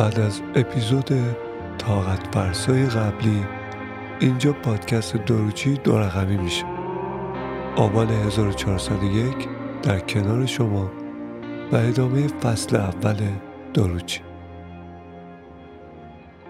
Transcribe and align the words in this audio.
بعد 0.00 0.20
از 0.20 0.40
اپیزود 0.54 1.10
طاقت 1.78 2.34
فرسای 2.34 2.86
قبلی 2.86 3.44
اینجا 4.20 4.52
پادکست 4.52 5.16
داروچی 5.16 5.74
دو 5.74 5.98
رقمی 5.98 6.36
میشه. 6.36 6.64
آبان 7.76 8.10
1401 8.10 9.48
در 9.82 10.00
کنار 10.00 10.46
شما 10.46 10.90
و 11.72 11.76
ادامه 11.76 12.26
فصل 12.26 12.76
اول 12.76 13.16
داروچی. 13.74 14.20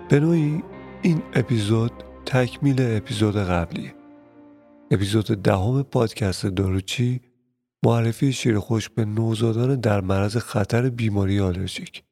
به 0.09 0.21
نوعی 0.21 0.63
این 1.03 1.23
اپیزود 1.35 1.93
تکمیل 2.27 2.77
اپیزود 2.81 3.37
قبلی. 3.37 3.93
اپیزود 4.91 5.27
دهم 5.27 5.83
پادکست 5.83 6.47
داروچی 6.47 7.21
معرفی 7.85 8.33
شیر 8.33 8.59
خوش 8.59 8.89
به 8.89 9.05
نوزادان 9.05 9.81
در 9.81 10.01
معرض 10.01 10.37
خطر 10.37 10.91
بیماری 10.91 11.41
آلرژیک. 11.41 12.03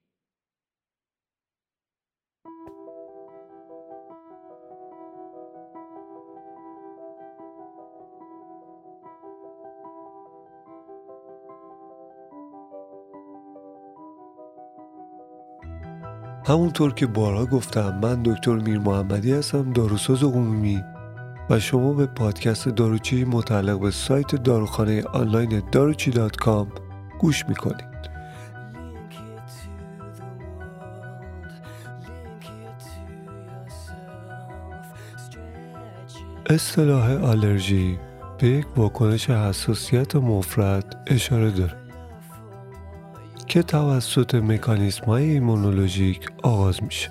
همونطور 16.48 16.94
که 16.94 17.06
بارها 17.06 17.46
گفتم 17.46 17.98
من 18.02 18.22
دکتر 18.22 18.54
میر 18.54 18.78
محمدی 18.78 19.32
هستم 19.32 19.72
داروساز 19.72 20.22
عمومی. 20.22 20.84
و 21.50 21.60
شما 21.60 21.92
به 21.92 22.06
پادکست 22.06 22.68
داروچی 22.68 23.24
متعلق 23.24 23.80
به 23.80 23.91
سایت 23.91 24.34
داروخانه 24.34 25.02
آنلاین 25.02 25.62
داروچی 25.72 26.10
دات 26.10 26.36
کام 26.36 26.72
گوش 27.20 27.44
می‌کنید. 27.48 27.98
اصطلاح 36.46 37.24
آلرژی 37.24 37.98
به 38.38 38.48
یک 38.48 38.66
واکنش 38.76 39.30
حساسیت 39.30 40.16
مفرد 40.16 41.04
اشاره 41.06 41.50
داره. 41.50 41.88
که 43.48 43.62
توسط 43.62 44.34
مکانیسم 44.34 45.04
های 45.04 45.30
ایمونولوژیک 45.30 46.28
آغاز 46.42 46.82
میشه. 46.82 47.10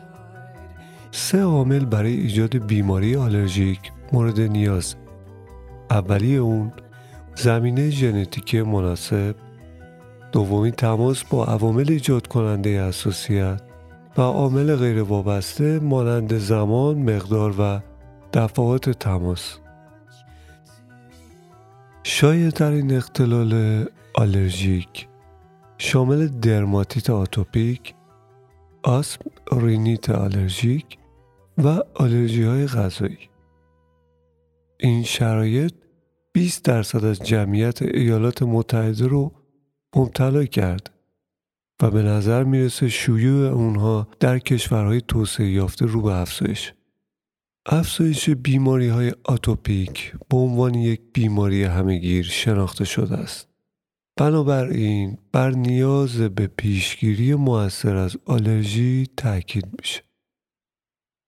سه 1.11 1.41
عامل 1.41 1.85
برای 1.85 2.13
ایجاد 2.13 2.57
بیماری 2.57 3.15
آلرژیک 3.15 3.79
مورد 4.13 4.41
نیاز. 4.41 4.95
اولی 5.91 6.37
اون 6.37 6.71
زمینه 7.35 7.89
ژنتیکی 7.89 8.61
مناسب، 8.61 9.35
دومی 10.31 10.71
تماس 10.71 11.23
با 11.23 11.45
عوامل 11.45 11.85
ایجاد 11.91 12.27
کننده 12.27 12.87
حساسیت 12.87 13.61
و 14.17 14.21
عامل 14.21 14.75
غیر 14.75 15.01
وابسته 15.01 15.79
مانند 15.79 16.37
زمان، 16.37 16.97
مقدار 16.97 17.55
و 17.59 17.79
دفعات 18.33 18.89
تماس. 18.89 19.57
شاید 22.03 22.53
در 22.53 22.71
این 22.71 22.95
اختلال 22.97 23.85
آلرژیک 24.13 25.07
شامل 25.77 26.27
درماتیت 26.27 27.09
آتوپیک، 27.09 27.93
آسم 28.83 29.19
رینیت 29.51 30.09
آلرژیک 30.09 30.97
و 31.57 31.67
آلرژی 31.95 32.43
های 32.43 32.67
غذایی. 32.67 33.29
این 34.79 35.03
شرایط 35.03 35.73
20 36.33 36.63
درصد 36.63 37.05
از 37.05 37.19
جمعیت 37.19 37.81
ایالات 37.81 38.43
متحده 38.43 39.07
رو 39.07 39.31
مبتلا 39.95 40.45
کرد 40.45 40.93
و 41.81 41.91
به 41.91 42.03
نظر 42.03 42.43
می‌رسه 42.43 42.89
شیوع 42.89 43.47
اونها 43.47 44.07
در 44.19 44.39
کشورهای 44.39 45.01
توسعه 45.07 45.49
یافته 45.49 45.85
رو 45.85 46.01
به 46.01 46.15
افزایش. 46.15 46.73
افزایش 47.65 48.29
بیماری 48.29 48.87
های 48.87 49.13
آتوپیک 49.23 50.13
به 50.29 50.37
عنوان 50.37 50.73
یک 50.73 51.01
بیماری 51.13 51.63
همهگیر 51.63 52.25
شناخته 52.25 52.85
شده 52.85 53.15
است. 53.15 53.46
بنابراین 54.17 55.17
بر 55.31 55.51
نیاز 55.51 56.21
به 56.21 56.47
پیشگیری 56.47 57.35
موثر 57.35 57.95
از 57.95 58.17
آلرژی 58.25 59.07
تاکید 59.17 59.65
میشه. 59.79 60.03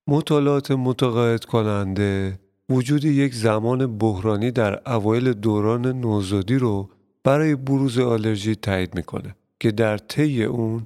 مطالعات 0.07 0.71
متقاعد 0.71 1.45
کننده 1.45 2.39
وجود 2.69 3.05
یک 3.05 3.33
زمان 3.33 3.97
بحرانی 3.97 4.51
در 4.51 4.91
اوایل 4.91 5.33
دوران 5.33 5.85
نوزادی 5.85 6.55
رو 6.55 6.89
برای 7.23 7.55
بروز 7.55 7.99
آلرژی 7.99 8.55
تایید 8.55 8.95
می‌کنه 8.95 9.35
که 9.59 9.71
در 9.71 9.97
طی 9.97 10.43
اون 10.43 10.85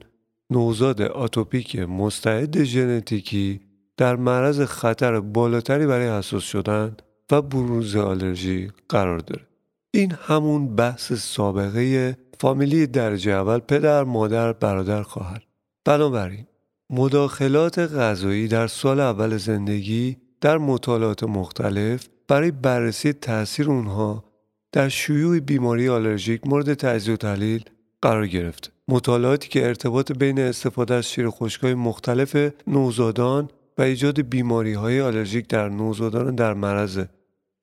نوزاد 0.49 1.01
آتوپیک 1.01 1.75
مستعد 1.75 2.63
ژنتیکی 2.63 3.61
در 3.97 4.15
معرض 4.15 4.61
خطر 4.61 5.19
بالاتری 5.19 5.87
برای 5.87 6.17
حساس 6.17 6.43
شدن 6.43 6.97
و 7.31 7.41
بروز 7.41 7.95
آلرژی 7.95 8.71
قرار 8.89 9.19
داره. 9.19 9.52
این 9.95 10.11
همون 10.11 10.75
بحث 10.75 11.13
سابقه 11.13 12.17
فامیلی 12.39 12.87
درجه 12.87 13.31
اول 13.31 13.59
پدر، 13.59 14.03
مادر، 14.03 14.53
برادر، 14.53 15.03
خواهر. 15.03 15.43
بنابراین 15.85 16.45
مداخلات 16.89 17.79
غذایی 17.79 18.47
در 18.47 18.67
سال 18.67 18.99
اول 18.99 19.37
زندگی 19.37 20.17
در 20.41 20.57
مطالعات 20.57 21.23
مختلف 21.23 22.07
برای 22.27 22.51
بررسی 22.51 23.13
تاثیر 23.13 23.69
اونها 23.69 24.23
در 24.71 24.89
شیوع 24.89 25.39
بیماری 25.39 25.89
آلرژیک 25.89 26.47
مورد 26.47 26.73
تجزیه 26.73 27.13
و 27.13 27.17
تحلیل 27.17 27.63
قرار 28.01 28.27
گرفت. 28.27 28.71
مطالعاتی 28.87 29.49
که 29.49 29.67
ارتباط 29.67 30.11
بین 30.11 30.39
استفاده 30.39 30.93
از 30.93 31.09
شیر 31.09 31.29
خشکای 31.29 31.73
مختلف 31.73 32.51
نوزادان 32.67 33.49
و 33.77 33.81
ایجاد 33.81 34.21
بیماری 34.21 34.73
های 34.73 35.01
آلرژیک 35.01 35.47
در 35.47 35.69
نوزادان 35.69 36.35
در 36.35 36.53
معرض 36.53 37.05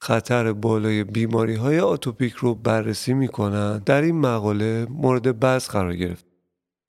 خطر 0.03 0.53
بالای 0.53 1.05
بیماری 1.05 1.55
های 1.55 1.81
آتوپیک 1.81 2.33
رو 2.33 2.55
بررسی 2.55 3.15
می 3.15 3.29
کنند 3.29 3.85
در 3.85 4.03
این 4.03 4.21
مقاله 4.21 4.87
مورد 4.91 5.41
بحث 5.41 5.69
قرار 5.69 5.97
گرفت. 5.97 6.27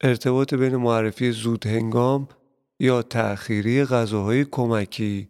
ارتباط 0.02 0.54
بین 0.54 0.76
معرفی 0.76 1.32
زود 1.32 1.68
هنگام 1.68 2.28
یا 2.80 3.02
تأخیری 3.02 3.86
غذاهای 3.86 4.46
کمکی 4.46 5.28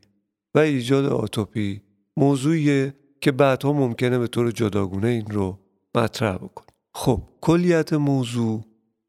و 0.56 0.60
ایجاد 0.60 1.06
آتوپی 1.06 1.82
موضوعیه 2.18 2.94
که 3.22 3.32
بعدها 3.32 3.74
ممکنه 3.74 4.20
به 4.20 4.28
طور 4.28 4.52
جداگونه 4.52 5.08
این 5.08 5.26
رو 5.26 5.60
مطرح 5.96 6.36
بکن. 6.36 6.66
خب 6.94 7.22
کلیت 7.42 7.94
موضوع 7.94 8.66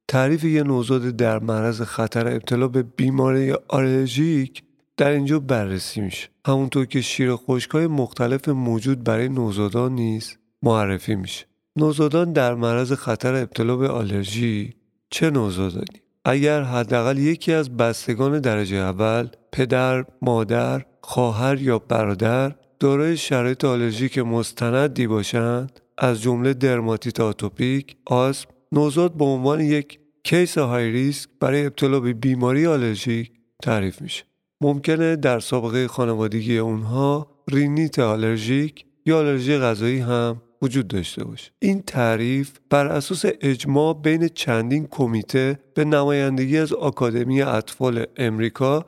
تعریف 0.09 0.45
یه 0.45 0.63
نوزاد 0.63 1.03
در 1.03 1.39
معرض 1.39 1.83
خطر 1.83 2.29
ابتلا 2.29 2.69
به 2.69 2.83
بیماری 2.83 3.53
آلرژیک 3.69 4.63
در 4.97 5.11
اینجا 5.11 5.39
بررسی 5.39 6.01
میشه. 6.01 6.29
همونطور 6.47 6.87
که 6.87 7.01
شیر 7.01 7.37
خشکای 7.37 7.87
مختلف 7.87 8.49
موجود 8.49 9.05
برای 9.05 9.29
نوزادان 9.29 9.93
نیز 9.93 10.37
معرفی 10.63 11.15
میشه. 11.15 11.47
نوزادان 11.77 12.33
در 12.33 12.55
معرض 12.55 12.93
خطر 12.93 13.35
ابتلا 13.35 13.77
به 13.77 13.89
آلرژی 13.89 14.75
چه 15.11 15.31
نوزادانی؟ 15.31 16.03
اگر 16.25 16.63
حداقل 16.63 17.19
یکی 17.19 17.53
از 17.53 17.77
بستگان 17.77 18.41
درجه 18.41 18.77
اول 18.77 19.29
پدر 19.53 20.05
مادر 20.23 20.85
خواهر 21.01 21.63
یا 21.63 21.79
برادر 21.79 22.55
دارای 22.81 23.17
شرایط 23.17 23.65
آلرژیک 23.65 24.19
مستندی 24.19 25.07
باشند 25.07 25.81
از 25.99 26.23
جمله 26.23 26.55
درماتیت 26.55 27.21
آتوپیک 27.21 27.97
آسم 28.07 28.49
نوزاد 28.73 29.15
به 29.15 29.25
عنوان 29.25 29.61
یک 29.61 29.99
case 30.25 30.59
high 30.59 30.91
risk 30.91 31.29
برای 31.41 31.67
ابتلا 31.67 32.01
به 32.01 32.13
بیماری 32.13 32.67
آلرژیک 32.67 33.33
تعریف 33.63 34.03
میشه. 34.03 34.25
ممکنه 34.63 35.17
در 35.17 35.41
سابقه 35.41 35.89
خانوادگی 35.89 36.59
اونها 36.59 37.27
رینیت 37.51 37.99
آلرژیک 37.99 38.85
یا 39.07 39.19
آلرژی 39.19 39.59
غذایی 39.59 39.99
هم 39.99 40.43
وجود 40.63 40.89
داشته 40.89 41.25
باشه. 41.25 41.51
این 41.59 41.83
تعریف 41.83 42.53
بر 42.71 42.87
اساس 42.87 43.25
اجماع 43.41 44.01
بین 44.03 44.29
چندین 44.29 44.87
کمیته 44.91 45.59
به 45.75 45.85
نمایندگی 45.85 46.59
از 46.59 46.73
آکادمی 46.73 47.43
اطفال 47.43 48.07
امریکا 48.17 48.85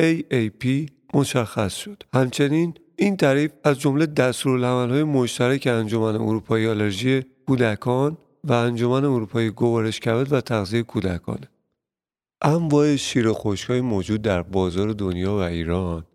AAP 0.00 0.66
مشخص 1.14 1.74
شد. 1.74 2.02
همچنین 2.14 2.74
این 2.96 3.16
تعریف 3.16 3.50
از 3.64 3.80
جمله 3.80 4.06
دستورالعملهای 4.06 5.02
مشترک 5.04 5.66
انجمن 5.66 6.16
اروپایی 6.16 6.66
آلرژی 6.66 7.22
کودکان 7.46 8.18
و 8.44 8.52
انجمن 8.52 9.04
اروپایی 9.04 9.50
گوارش 9.50 10.00
کبد 10.00 10.32
و 10.32 10.40
تغذیه 10.40 10.82
کودکانه. 10.82 11.48
انواع 12.42 12.96
شیر 12.96 13.32
خشکای 13.32 13.80
موجود 13.80 14.22
در 14.22 14.42
بازار 14.42 14.92
دنیا 14.92 15.32
و 15.32 15.38
ایران. 15.38 16.06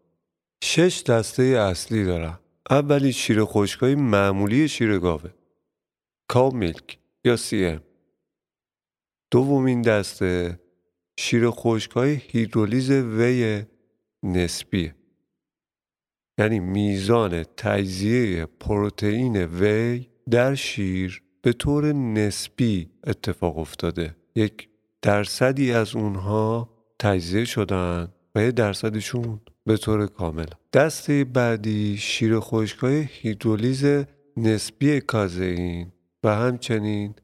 شش 0.63 1.03
دسته 1.03 1.43
اصلی 1.43 2.05
دارن. 2.05 2.39
اولی 2.69 3.13
شیر 3.13 3.45
خشکای 3.45 3.95
معمولی 3.95 4.67
شیر 4.67 4.99
گاوه. 4.99 5.29
کاو 6.27 6.55
میلک 6.55 6.97
یا 7.25 7.35
سی 7.35 7.65
ام. 7.65 7.81
دومین 9.31 9.81
دسته 9.81 10.59
شیر 11.19 11.49
خشکای 11.49 12.21
هیدرولیز 12.27 12.91
وی 12.91 13.63
نسبی. 14.23 14.93
یعنی 16.39 16.59
میزان 16.59 17.43
تجزیه 17.43 18.45
پروتئین 18.45 19.37
وی 19.45 20.07
در 20.29 20.55
شیر 20.55 21.23
به 21.41 21.53
طور 21.53 21.93
نسبی 21.93 22.89
اتفاق 23.07 23.57
افتاده. 23.57 24.15
یک 24.35 24.69
درصدی 25.03 25.71
از 25.71 25.95
اونها 25.95 26.69
تجزیه 26.99 27.45
شدن 27.45 28.07
و 28.35 28.43
یه 28.43 28.51
درصدشون 28.51 29.41
به 29.65 29.77
طور 29.77 30.07
کامل. 30.07 30.45
دسته 30.73 31.23
بعدی 31.23 31.97
شیر 31.97 32.39
خشکای 32.39 33.07
هیدرولیز 33.11 33.85
نسبی 34.37 35.01
کازئین 35.01 35.91
و 36.23 36.35
همچنین 36.35 37.15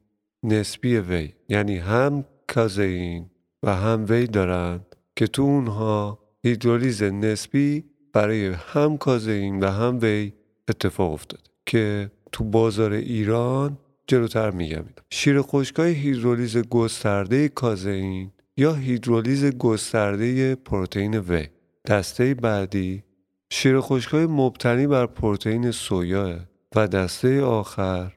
نسبی 0.42 0.96
وی. 0.96 1.32
یعنی 1.48 1.76
هم 1.76 2.24
کازئین 2.48 3.30
و 3.62 3.74
هم 3.74 4.06
وی 4.08 4.26
دارند 4.26 4.96
که 5.16 5.26
تو 5.26 5.42
اونها 5.42 6.18
هیدرولیز 6.44 7.02
نسبی 7.02 7.84
برای 8.12 8.46
هم 8.46 8.98
کازئین 8.98 9.60
و 9.60 9.66
هم 9.66 9.98
وی 10.02 10.32
اتفاق 10.68 11.12
افتاده 11.12 11.42
که 11.66 12.10
تو 12.32 12.44
بازار 12.44 12.92
ایران 12.92 13.78
جلوتر 14.10 14.50
میگم 14.50 14.84
شیر 15.10 15.42
خشکای 15.42 15.92
هیدرولیز 15.92 16.56
گسترده 16.56 17.48
کازئین 17.48 18.32
یا 18.56 18.74
هیدرولیز 18.74 19.44
گسترده 19.44 20.54
پروتئین 20.54 21.18
و 21.18 21.42
دسته 21.86 22.34
بعدی 22.34 23.04
شیر 23.52 23.80
خشکای 23.80 24.26
مبتنی 24.26 24.86
بر 24.86 25.06
پروتئین 25.06 25.70
سویا 25.70 26.40
و 26.76 26.88
دسته 26.88 27.42
آخر 27.42 28.12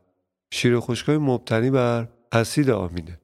شیر 0.54 0.80
خشکای 0.80 1.18
مبتنی 1.18 1.72
بر 1.72 2.08
اسید 2.32 2.70
آمینه. 2.70 3.20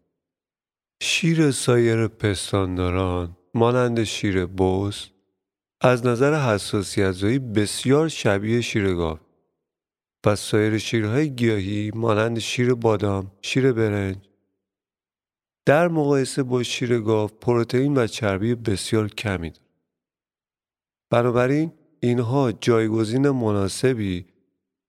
شیر 1.02 1.52
سایر 1.52 2.08
پستانداران 2.08 3.38
مانند 3.54 4.04
شیر 4.04 4.46
بوس 4.46 5.08
از 5.82 6.06
نظر 6.06 6.54
حساسیت 6.54 7.12
زایی 7.12 7.40
بسیار 7.40 8.08
شبیه 8.08 8.62
شیر 8.62 8.94
گاو. 8.94 9.29
و 10.26 10.36
سایر 10.36 10.78
شیرهای 10.78 11.30
گیاهی 11.30 11.92
مانند 11.96 12.40
شیر 12.40 12.74
بادام، 12.74 13.32
شیر 13.42 13.72
برنج 13.72 14.16
در 15.66 15.88
مقایسه 15.88 16.44
با 16.44 16.64
شیر 16.64 17.00
گاو 17.00 17.28
پروتئین 17.28 17.98
و 17.98 18.08
چربی 18.08 18.56
بسیار 18.56 19.08
کمی 19.08 19.50
دارد. 19.50 19.66
بنابراین 21.10 21.72
اینها 22.00 22.52
جایگزین 22.52 23.30
مناسبی 23.30 24.26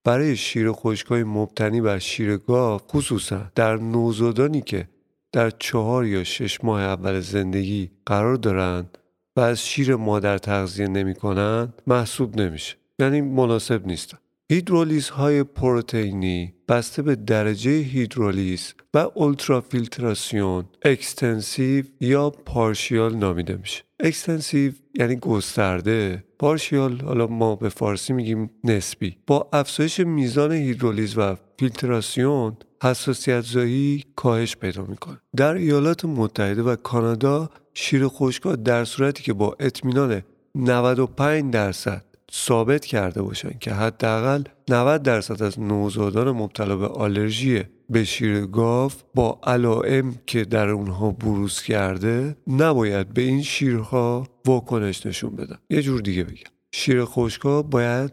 برای 0.05 0.37
شیر 0.37 0.73
خشکای 0.73 1.25
مبتنی 1.25 1.81
بر 1.81 1.99
شیر 1.99 2.37
گاو 2.37 2.79
خصوصا 2.79 3.50
در 3.55 3.76
نوزادانی 3.76 4.61
که 4.61 4.88
در 5.33 5.50
چهار 5.50 6.06
یا 6.06 6.25
شش 6.25 6.65
ماه 6.65 6.81
اول 6.81 7.21
زندگی 7.21 7.91
قرار 8.06 8.37
دارند 8.37 8.99
و 9.37 9.41
از 9.41 9.67
شیر 9.67 9.97
مادر 9.97 10.38
تغذیه 10.38 10.88
نمی 10.88 11.15
کنند 11.15 11.83
محسوب 11.87 12.41
نمیشه 12.41 12.76
یعنی 12.99 13.21
مناسب 13.21 13.87
نیستند 13.87 14.21
هیدرولیز 14.50 15.08
های 15.08 15.43
پروتئینی 15.43 16.55
بسته 16.69 17.02
به 17.02 17.14
درجه 17.17 17.70
هیدرولیز 17.70 18.75
و 18.94 18.99
اولترافیلتراسیون 19.14 20.64
extensive 20.85 21.85
یا 22.00 22.31
partial 22.31 23.17
نامیده 23.17 23.56
میشه. 23.56 23.82
extensive 24.01 24.73
یعنی 24.94 25.17
گسترده 25.17 26.25
partial 26.39 27.01
حالا 27.00 27.26
ما 27.26 27.56
به 27.56 27.69
فارسی 27.69 28.12
میگیم 28.12 28.50
نسبی. 28.64 29.17
با 29.26 29.49
افزایش 29.52 30.00
میزان 30.00 30.52
هیدرولیز 30.52 31.19
و 31.19 31.37
فیلتراسیون 31.58 32.56
حساسیت 32.82 33.41
زایی 33.41 34.05
کاهش 34.17 34.56
پیدا 34.56 34.85
می‌کنه. 34.85 35.20
در 35.37 35.55
ایالات 35.55 36.05
متحده 36.05 36.62
و 36.62 36.76
کانادا 36.76 37.50
شیر 37.75 38.08
خشکا 38.08 38.56
در 38.56 38.85
صورتی 38.85 39.23
که 39.23 39.32
با 39.32 39.56
اطمینان 39.61 40.23
95 40.55 41.52
درصد 41.52 42.10
ثابت 42.32 42.85
کرده 42.85 43.23
باشن 43.23 43.59
که 43.61 43.73
حداقل 43.73 44.43
90 44.69 45.03
درصد 45.03 45.43
از 45.43 45.61
نوزادان 45.61 46.31
مبتلا 46.31 46.77
به 46.77 46.87
آلرژی 46.87 47.65
به 47.91 48.05
شیر 48.05 48.47
گاو 48.47 48.93
با 49.15 49.41
علائم 49.43 50.15
که 50.27 50.44
در 50.44 50.69
اونها 50.69 51.11
بروز 51.11 51.62
کرده 51.62 52.37
نباید 52.47 53.15
به 53.15 53.23
این 53.23 53.43
شیرها 53.43 54.27
واکنش 54.47 55.06
نشون 55.06 55.37
بدن. 55.37 55.59
یه 55.71 55.82
جور 55.82 56.00
دیگه 56.00 56.25
بگم. 56.25 56.50
شیر 56.73 57.05
خشکا 57.05 57.62
باید 57.62 58.12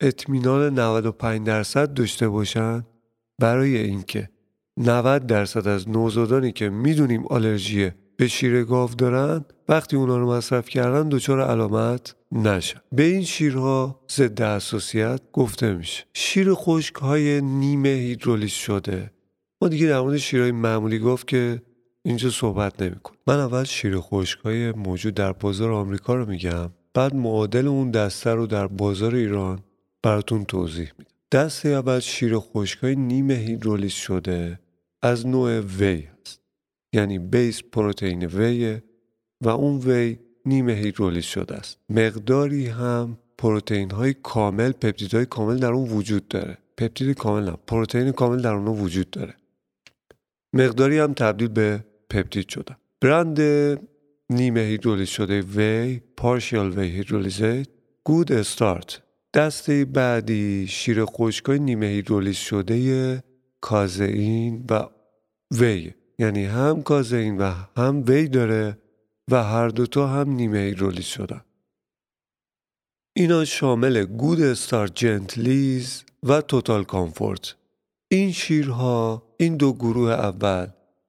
اطمینان 0.00 0.78
95 0.78 1.46
درصد 1.46 1.94
داشته 1.94 2.28
باشن 2.28 2.84
برای 3.38 3.76
اینکه 3.76 4.28
90 4.76 5.26
درصد 5.26 5.68
از 5.68 5.88
نوزادانی 5.88 6.52
که 6.52 6.68
می‌دونیم 6.68 7.26
آلرژی 7.26 7.90
به 8.22 8.28
شیر 8.28 8.64
گاو 8.64 8.90
دارن 8.90 9.44
وقتی 9.68 9.96
اونا 9.96 10.18
رو 10.18 10.32
مصرف 10.32 10.68
کردن 10.68 11.08
دچار 11.08 11.40
علامت 11.40 12.14
نشن 12.32 12.80
به 12.92 13.02
این 13.02 13.24
شیرها 13.24 14.00
ضد 14.12 14.42
حساسیت 14.42 15.20
گفته 15.32 15.74
میشه. 15.74 16.04
شیر 16.14 16.54
خشک 16.54 16.94
های 16.94 17.40
نیمه 17.40 17.88
هیدرولیز 17.88 18.50
شده. 18.50 19.10
ما 19.62 19.68
دیگه 19.68 19.86
در 19.86 20.00
مورد 20.00 20.16
شیرهای 20.16 20.52
معمولی 20.52 20.98
گفت 20.98 21.28
که 21.28 21.62
اینجا 22.02 22.30
صحبت 22.30 22.82
نمیکن 22.82 23.14
من 23.26 23.38
اول 23.38 23.64
شیر 23.64 24.00
خشک 24.00 24.38
های 24.38 24.72
موجود 24.72 25.14
در 25.14 25.32
بازار 25.32 25.70
آمریکا 25.70 26.14
رو 26.14 26.26
میگم. 26.26 26.70
بعد 26.94 27.14
معادل 27.14 27.66
اون 27.66 27.90
دسته 27.90 28.30
رو 28.30 28.46
در 28.46 28.66
بازار 28.66 29.14
ایران 29.14 29.58
براتون 30.02 30.44
توضیح 30.44 30.92
میدم. 30.98 31.10
دسته 31.32 31.68
اول 31.68 32.00
شیر 32.00 32.38
خشک 32.38 32.78
های 32.78 32.96
نیمه 32.96 33.34
هیدرولیز 33.34 33.92
شده. 33.92 34.60
از 35.02 35.26
نوع 35.26 35.60
وی. 35.60 36.11
یعنی 36.92 37.18
بیس 37.18 37.62
پروتئین 37.62 38.26
وی 38.26 38.78
و 39.40 39.48
اون 39.48 39.78
وی 39.78 40.18
نیمه 40.46 40.72
هیدرولیز 40.72 41.24
شده 41.24 41.54
است. 41.54 41.78
مقداری 41.88 42.66
هم 42.66 43.18
پروتئین 43.38 43.90
های 43.90 44.14
کامل 44.14 44.72
پپتید 44.72 45.14
های 45.14 45.26
کامل 45.26 45.58
در 45.58 45.72
اون 45.72 45.88
وجود 45.88 46.28
داره. 46.28 46.58
پپتید 46.76 47.16
کامل 47.16 47.44
نه 47.44 47.56
پروتئین 47.66 48.12
کامل 48.12 48.42
در 48.42 48.54
اون 48.54 48.80
وجود 48.80 49.10
داره. 49.10 49.34
مقداری 50.52 50.98
هم 50.98 51.14
تبدیل 51.14 51.48
به 51.48 51.84
پپتید 52.10 52.48
شده. 52.48 52.76
برند 53.00 53.40
نیمه 54.30 54.60
هیدرولیز 54.60 55.08
شده 55.08 55.40
وی 55.40 56.00
پارشیال 56.16 56.78
وی 56.78 56.88
هیدرولیزیت 56.88 57.68
گود 58.04 58.32
استارت. 58.32 59.02
دسته 59.34 59.84
بعدی 59.84 60.66
شیر 60.68 61.04
خشکای 61.04 61.58
نیمه 61.58 61.86
هیدرولیز 61.86 62.36
شده 62.36 63.22
کازئین 63.60 64.64
و 64.70 64.88
وی. 65.50 65.92
یعنی 66.22 66.44
هم 66.44 66.82
کازئین 66.82 67.38
و 67.38 67.52
هم 67.76 68.04
وی 68.06 68.28
داره 68.28 68.78
و 69.30 69.44
هر 69.44 69.68
دوتا 69.68 70.06
هم 70.06 70.30
نیمه 70.30 70.58
هیدرولیز 70.58 71.04
شدن. 71.04 71.40
اینا 73.16 73.44
شامل 73.44 74.04
گود 74.04 74.40
استار 74.40 74.88
جنتلیز 74.88 76.04
و 76.22 76.40
توتال 76.40 76.84
کامفورت. 76.84 77.54
این 78.10 78.32
شیرها 78.32 79.22
این 79.36 79.56
دو 79.56 79.72
گروه 79.72 80.10
اول 80.10 80.66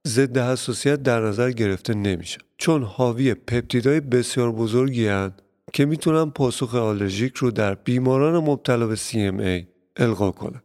ضد 0.08 0.38
حساسیت 0.38 1.03
در 1.03 1.20
نظر 1.22 1.51
گرفته 1.51 1.93
نمیشه. 1.93 2.38
چون 2.58 2.84
حاوی 2.84 3.34
پپتیدهای 3.34 4.00
بسیار 4.00 4.51
بزرگی 4.51 5.08
هن 5.08 5.34
که 5.74 5.86
می‌تونن 5.86 6.29
پاسخ 6.29 6.75
آلرژیک 6.75 7.36
رو 7.36 7.51
در 7.51 7.75
بیماران 7.75 8.43
مبتلا 8.43 8.88
به 8.88 8.96
CMA 8.96 9.65
القا 9.98 10.32
کنن. 10.32 10.62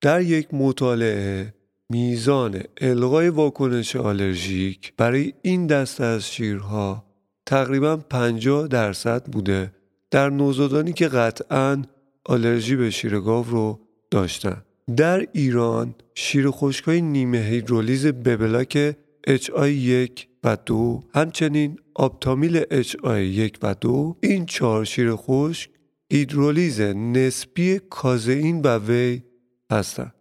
در 0.00 0.20
یک 0.20 0.54
مطالعه 0.54 1.54
میزان 1.94 2.62
القای 2.80 3.28
واکنش 3.28 3.96
آلرژیک 3.96 4.92
برای 4.96 5.32
این 5.42 5.66
دسته 5.66 6.04
از 6.04 6.32
شیرها 6.32 7.04
تقریبا 7.46 7.96
50 7.96 8.68
درصد 8.68 9.24
بوده. 9.24 9.72
در 10.10 10.30
نوزادانی 10.30 10.92
که 10.92 11.08
قطعا 11.08 11.82
آلرژی 12.24 12.76
به 12.76 12.90
شیر 12.90 13.20
گاو 13.20 13.46
رو 13.50 13.80
داشتن. 14.10 14.62
در 14.96 15.26
ایران 15.32 15.94
شیر 16.14 16.50
خشکای 16.50 17.00
نیمه 17.00 17.38
هیدرولیز 17.38 18.06
ببلاک 18.06 18.96
HI1 19.28 20.20
و 20.44 20.56
2 20.66 21.02
همچنین 21.14 21.78
آپتامیل 21.94 22.62
HI1 22.82 23.56
و 23.62 23.74
2 23.74 24.16
این 24.20 24.46
چهار 24.46 24.84
شیر 24.84 25.10
خشک 25.16 25.70
هیدرولیز 26.12 26.80
نسبی 26.80 27.80
کازئین 27.90 28.60
و 28.60 28.78
وی 28.78 29.22
هستند 29.70 30.13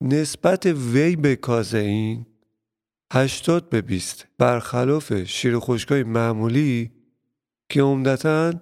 نسبت 0.00 0.66
وی 0.66 1.16
به 1.16 1.36
کازئین 1.36 2.26
80 3.12 3.70
به 3.70 3.82
20 3.82 4.26
برخلاف 4.38 5.24
شیر 5.24 5.58
خشکای 5.58 6.02
معمولی 6.02 6.92
که 7.68 7.82
عمدتا 7.82 8.52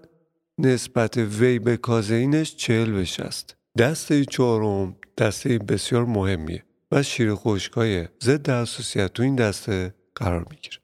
نسبت 0.59 1.17
وی 1.17 1.59
به 1.59 1.77
کازئینش 1.77 2.57
40 2.57 2.93
به 2.93 3.05
60 3.05 3.57
دسته 3.79 4.25
چهارم 4.25 4.97
دسته 5.19 5.59
بسیار 5.59 6.05
مهمیه 6.05 6.65
و 6.93 7.03
شیر 7.03 7.35
خشکای 7.35 8.09
ضد 8.23 8.51
حساسیت 8.51 9.13
تو 9.13 9.23
این 9.23 9.37
دسته 9.37 9.95
قرار 10.15 10.47
می‌گیره. 10.51 10.77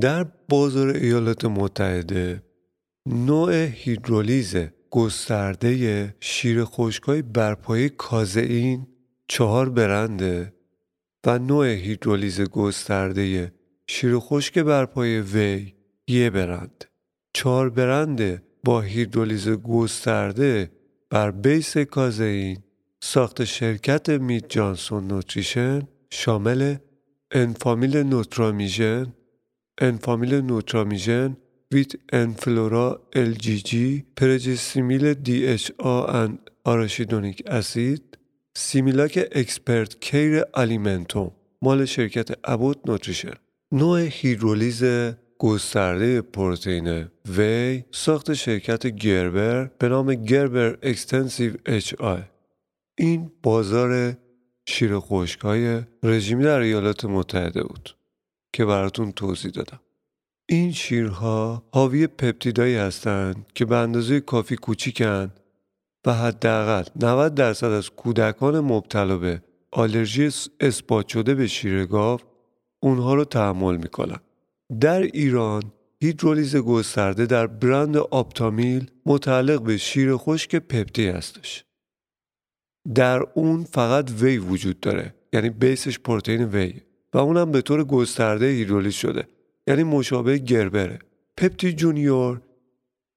در 0.00 0.24
بازار 0.48 0.88
ایالات 0.88 1.44
متحده 1.44 2.42
نوع 3.06 3.52
هیدرولیز 3.54 4.56
گسترده 4.90 6.14
شیر 6.20 6.64
خشکای 6.64 7.22
برپای 7.22 7.88
کازئین 7.88 8.86
چهار 9.32 9.68
برنده 9.68 10.52
و 11.26 11.38
نوع 11.38 11.66
هیدرولیز 11.66 12.40
گسترده 12.40 13.52
شیر 13.86 14.18
خشک 14.18 14.58
بر 14.58 14.86
پای 14.86 15.20
وی 15.20 15.74
یه 16.08 16.30
برند. 16.30 16.84
چهار 17.34 17.70
برنده 17.70 18.42
با 18.64 18.80
هیدرولیز 18.80 19.48
گسترده 19.48 20.70
بر 21.10 21.30
بیس 21.30 21.76
کازئین 21.76 22.58
ساخت 23.00 23.44
شرکت 23.44 24.08
میت 24.08 24.48
جانسون 24.48 25.06
نوتریشن 25.06 25.82
شامل 26.10 26.76
Enfamil 27.30 27.96
Nutramigen 27.96 29.06
Enfamil 29.78 30.34
Nutramigen 30.34 31.36
with 31.72 31.92
Enflora 32.12 33.00
LGG 33.40 34.04
Pregestimil 34.16 35.14
DHA 35.14 35.46
and 35.46 36.38
arachidonic 36.64 37.42
acid 37.46 38.09
Similac 38.54 39.18
Expert 39.32 40.00
Care 40.00 40.42
Alimentum 40.54 41.30
مال 41.62 41.84
شرکت 41.84 42.28
Abbott 42.44 42.78
Nutrition 42.86 43.34
نوع 43.72 44.00
هیدرولیز 44.00 44.84
گسترده 45.38 46.20
پروتئین 46.20 47.08
whey 47.28 47.84
ساخت 47.90 48.34
شرکت 48.34 48.86
Gerber 48.86 49.64
به 49.64 49.88
نام 49.88 50.14
Gerber 50.14 50.78
Extensive 50.82 51.94
HA. 51.94 52.22
این 52.98 53.32
بازار 53.42 54.16
شیر 54.68 54.98
خشکای 54.98 55.82
رژیمی 56.02 56.44
در 56.44 56.58
ایالات 56.58 57.04
متحده 57.04 57.62
بود 57.62 57.96
که 58.52 58.64
براتون 58.64 59.12
توضیح 59.12 59.50
دادم. 59.50 59.80
این 60.48 60.72
شیرها 60.72 61.62
حاوی 61.72 62.06
پپتیدایی 62.06 62.76
هستند 62.76 63.46
که 63.54 63.64
به 63.64 63.76
اندازه 63.76 64.20
کافی 64.20 64.56
کوچیکن 64.56 65.32
و 66.06 66.14
حداقل 66.14 66.84
90 67.02 67.34
درصد 67.34 67.66
از 67.66 67.90
کودکان 67.90 68.60
مبتلا 68.60 69.16
به 69.16 69.42
آلرژی 69.72 70.30
اثبات 70.60 71.08
شده 71.08 71.34
به 71.34 71.46
شیر 71.46 71.86
گاو 71.86 72.20
اونها 72.80 73.14
رو 73.14 73.24
تحمل 73.24 73.76
می‌کنن. 73.76 74.18
در 74.80 75.02
ایران 75.02 75.62
هیدرولیز 76.02 76.56
گسترده 76.56 77.26
در 77.26 77.46
برند 77.46 77.96
آپتامیل 77.96 78.90
متعلق 79.06 79.62
به 79.62 79.76
شیر 79.76 80.16
خشک 80.16 80.56
پپتی 80.56 81.08
هستش. 81.08 81.64
در 82.94 83.22
اون 83.34 83.64
فقط 83.64 84.10
whey 84.10 84.38
وجود 84.38 84.80
داره 84.80 85.14
یعنی 85.32 85.50
base 85.50 85.82
ش 85.82 85.98
پروتئین 85.98 86.44
whey 86.44 86.74
و 87.14 87.18
اونم 87.18 87.50
به 87.50 87.62
طور 87.62 87.84
گسترده 87.84 88.46
هیدرولیز 88.46 88.94
شده 88.94 89.28
یعنی 89.66 89.82
مشابه 89.82 90.38
Gerber 90.38 90.98
ه 91.36 91.42
Pepti 91.42 91.72
Junior 91.72 92.40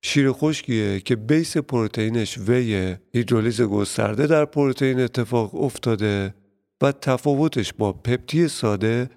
شیر 0.06 0.32
خشکیه 0.32 1.00
که 1.00 1.16
base 1.16 1.58
پروتئینش 1.58 2.38
whey 2.38 2.96
هیدرولیز 3.14 3.62
گسترده 3.62 4.28
در 4.28 4.46
پروتئین 4.46 5.00
اتفاق 5.00 5.56
افتاده 5.56 6.34
و 6.82 6.92
تفاوتش 6.92 7.74
با 7.74 7.94
Pepti 7.94 8.48
ساده 8.48 9.10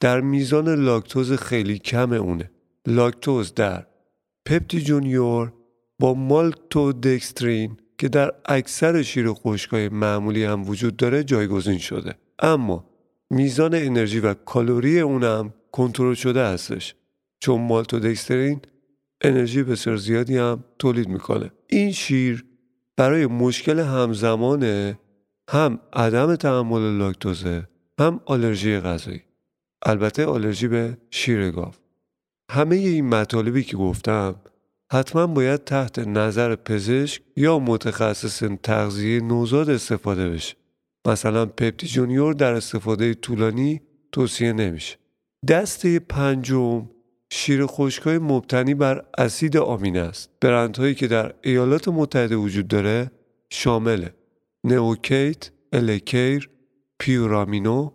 در 0.00 0.20
میزان 0.20 0.68
لاکتوز 0.68 1.32
خیلی 1.32 1.78
کم 1.78 2.12
اونه. 2.12 2.50
لاکتوز 2.86 3.54
در 3.54 3.86
Pepti 4.46 4.80
Junior 4.80 5.52
با 5.98 6.14
مالتو 6.14 6.92
دکسترین 6.92 7.76
که 7.98 8.08
در 8.08 8.32
اکثر 8.46 9.02
شیر 9.02 9.32
خشکای 9.32 9.88
معمولی 9.88 10.44
هم 10.44 10.68
وجود 10.68 10.96
داره 10.96 11.24
جایگزین 11.24 11.78
شده. 11.78 12.14
اما 12.38 12.84
میزان 13.30 13.74
انرژی 13.74 14.20
و 14.20 14.34
کالری 14.34 15.00
اونم 15.00 15.54
کنترل 15.72 16.14
شده 16.14 16.44
هستش. 16.44 16.94
چون 17.40 17.60
مالتودکسترین 17.60 18.60
انرژی 19.20 19.62
بسیار 19.62 19.96
زیادی 19.96 20.36
هم 20.36 20.64
تولید 20.78 21.08
می‌کنه. 21.08 21.50
این 21.66 21.92
شیر 21.92 22.44
برای 22.96 23.26
مشکل 23.26 23.78
همزمان 23.78 24.94
هم 25.50 25.78
عدم 25.92 26.36
تحمل 26.36 26.98
لاکتوزه 26.98 27.68
هم 28.00 28.20
آلرژی 28.24 28.80
غذایی. 28.80 29.22
البته 29.86 30.24
آلرژی 30.26 30.68
به 30.68 30.98
شیر 31.10 31.50
گاو. 31.50 31.72
همه 32.50 32.76
این 32.76 33.08
مطالبی 33.08 33.62
که 33.62 33.76
گفتم 33.76 34.34
حتما 34.92 35.26
باید 35.26 35.64
تحت 35.64 35.98
نظر 35.98 36.56
پزشک 36.56 37.22
یا 37.36 37.58
متخصص 37.58 38.42
تغذیه 38.62 39.20
نوزاد 39.20 39.70
استفاده 39.70 40.30
بشه. 40.30 40.56
مثلا 41.06 41.46
پپتی 41.46 41.86
جونیور 41.86 42.34
در 42.34 42.52
استفاده 42.52 43.14
طولانی 43.14 43.80
توصیه 44.12 44.52
نمیشه. 44.52 44.96
دسته 45.48 45.98
پنجم 45.98 46.88
شیر 47.32 47.66
خشکای 47.66 48.18
مبتنی 48.18 48.74
بر 48.74 49.04
اسید 49.18 49.56
آمینه 49.56 50.00
است. 50.00 50.30
برندهایی 50.40 50.94
که 50.94 51.06
در 51.06 51.34
ایالات 51.42 51.88
متحده 51.88 52.36
وجود 52.36 52.68
داره 52.68 53.10
شامل 53.50 54.08
نئوکیت، 54.64 55.50
الکیر، 55.72 56.50
پیورامینو 56.98 57.90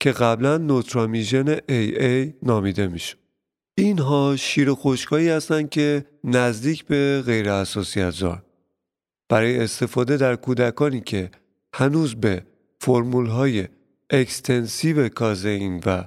که 0.00 0.12
قبلا 0.12 0.58
Nutramigen 0.58 1.56
AA 1.56 2.34
نامیده 2.42 2.88
میشه. 2.88 3.16
اینها 3.78 4.36
شیر 4.36 4.74
خشکایی 4.74 5.28
هستند 5.28 5.70
که 5.70 6.04
نزدیک 6.24 6.84
به 6.84 7.22
غیر 7.26 7.48
حساسیت 7.48 8.03
زا 8.03 8.14
برای 9.28 9.58
استفاده 9.58 10.16
در 10.16 10.36
کودکانی 10.36 11.00
که 11.00 11.30
هنوز 11.74 12.14
به 12.14 12.42
فرمول 12.80 13.26
های 13.26 13.68
extensive 14.10 15.08
کازئین 15.08 15.82
و 15.86 16.04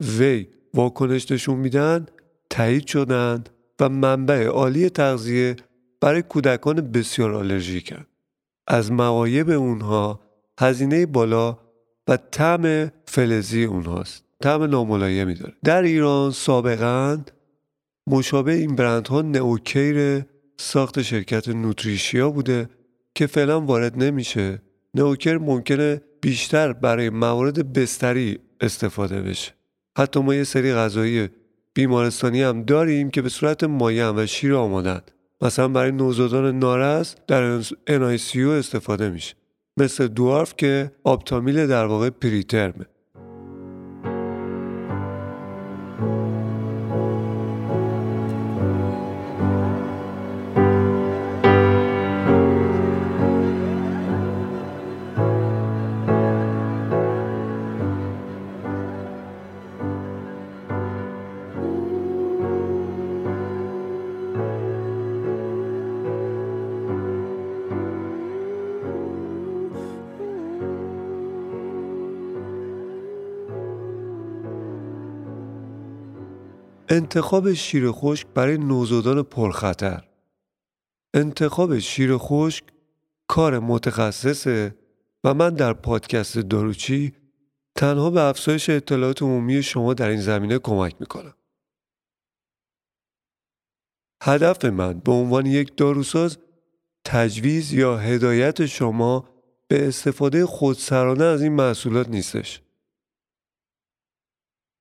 whey 0.00 0.46
واکنش 0.78 1.30
نشون 1.32 1.56
میدن 1.56 2.06
تایید 2.50 2.86
شدند 2.86 3.48
و 3.80 3.88
منبع 3.88 4.44
عالی 4.44 4.90
تغذیه 4.90 5.56
برای 6.00 6.22
کودکان 6.22 6.80
بسیار 6.80 7.34
آلرژیکن. 7.34 8.06
از 8.66 8.92
معایب 8.92 9.50
اونها 9.50 10.20
هزینه 10.60 11.06
بالا 11.06 11.58
و 12.08 12.16
طعم 12.16 12.92
فلزی 13.06 13.64
اونهاست. 13.64 14.24
طعم 14.42 14.62
ناملایمی 14.62 15.34
داره. 15.34 15.54
در 15.64 15.82
ایران 15.82 16.30
سابقا 16.30 17.18
مشابه 18.06 18.52
این 18.52 18.76
برندها 18.76 19.22
نئوکیر 19.22 20.24
ساخت 20.56 21.02
شرکت 21.02 21.48
نوتریشیا 21.48 22.30
بوده 22.30 22.68
که 23.14 23.26
فعلا 23.26 23.60
وارد 23.60 24.02
نمیشه. 24.02 24.62
نئوکر 24.94 25.38
ممکنه 25.38 26.00
بیشتر 26.20 26.72
برای 26.72 27.10
موارد 27.10 27.72
بستری 27.72 28.38
استفاده 28.60 29.22
بشه. 29.22 29.57
حتی 29.98 30.20
ما 30.20 30.34
یه 30.34 30.44
سری 30.44 30.74
غذایی 30.74 31.28
بیمارستانی 31.74 32.42
هم 32.42 32.62
داریم 32.62 33.10
که 33.10 33.22
به 33.22 33.28
صورت 33.28 33.64
مایع 33.64 34.10
و 34.10 34.26
شیر 34.26 34.54
آمادن 34.54 35.00
مثلا 35.40 35.68
برای 35.68 35.92
نوزادان 35.92 36.58
نارس 36.58 37.16
در 37.26 37.60
NICU 37.62 38.36
استفاده 38.36 39.10
میشه. 39.10 39.34
مثل 39.76 40.08
دوارف 40.08 40.54
که 40.56 40.92
آبتامیل 41.04 41.66
در 41.66 41.86
واقع 41.86 42.10
پریترمه. 42.10 42.86
انتخاب 77.08 77.52
شیر 77.52 77.92
خشک 77.92 78.26
برای 78.26 78.58
نوزادان 78.58 79.22
پرخطر 79.22 80.08
انتخاب 81.14 81.78
شیر 81.78 82.10
خشک 82.18 82.64
کار 83.28 83.58
متخصصه 83.58 84.74
و 85.24 85.34
من 85.34 85.54
در 85.54 85.72
پادکست 85.72 86.38
داروچی 86.38 87.12
تنها 87.76 88.10
به 88.10 88.20
افزایش 88.20 88.70
اطلاعات 88.70 89.22
عمومی 89.22 89.62
شما 89.62 89.94
در 89.94 90.08
این 90.08 90.20
زمینه 90.20 90.58
کمک 90.58 90.94
می‌کنم. 91.00 91.34
هدف 94.22 94.64
من 94.64 94.98
به 94.98 95.12
عنوان 95.12 95.46
یک 95.46 95.76
داروساز 95.76 96.38
تجویز 97.04 97.72
یا 97.72 97.96
هدایت 97.96 98.66
شما 98.66 99.28
به 99.68 99.88
استفاده 99.88 100.46
خودسرانه 100.46 101.24
از 101.24 101.42
این 101.42 101.52
محصولات 101.52 102.08
نیستش. 102.08 102.62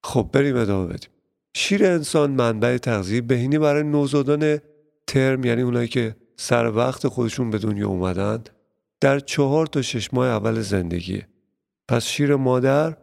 خب 0.04 0.30
بریم 0.34 0.58
ادامه 0.58 0.94
بدیم. 0.94 1.17
شیر 1.60 1.86
انسان 1.86 2.32
منبع 2.32 2.78
تغذیه 2.78 3.22
بهینی 3.22 3.60
برای 3.60 3.84
نوزادان 3.84 4.60
ترم 5.08 5.46
یعنی 5.46 5.62
اونایی 5.62 5.88
که 5.88 6.16
سر 6.36 6.72
وقت 6.76 7.08
خودشون 7.08 7.50
به 7.50 7.58
دنیا 7.58 7.88
اومدند 7.88 8.50
در 9.02 9.20
چهار 9.20 9.68
تا 9.68 9.82
شش 9.82 10.14
ماه 10.14 10.28
اول 10.28 10.62
زندگیه. 10.62 11.28
پس 11.88 12.06
شیر 12.06 12.36
مادر 12.36 12.98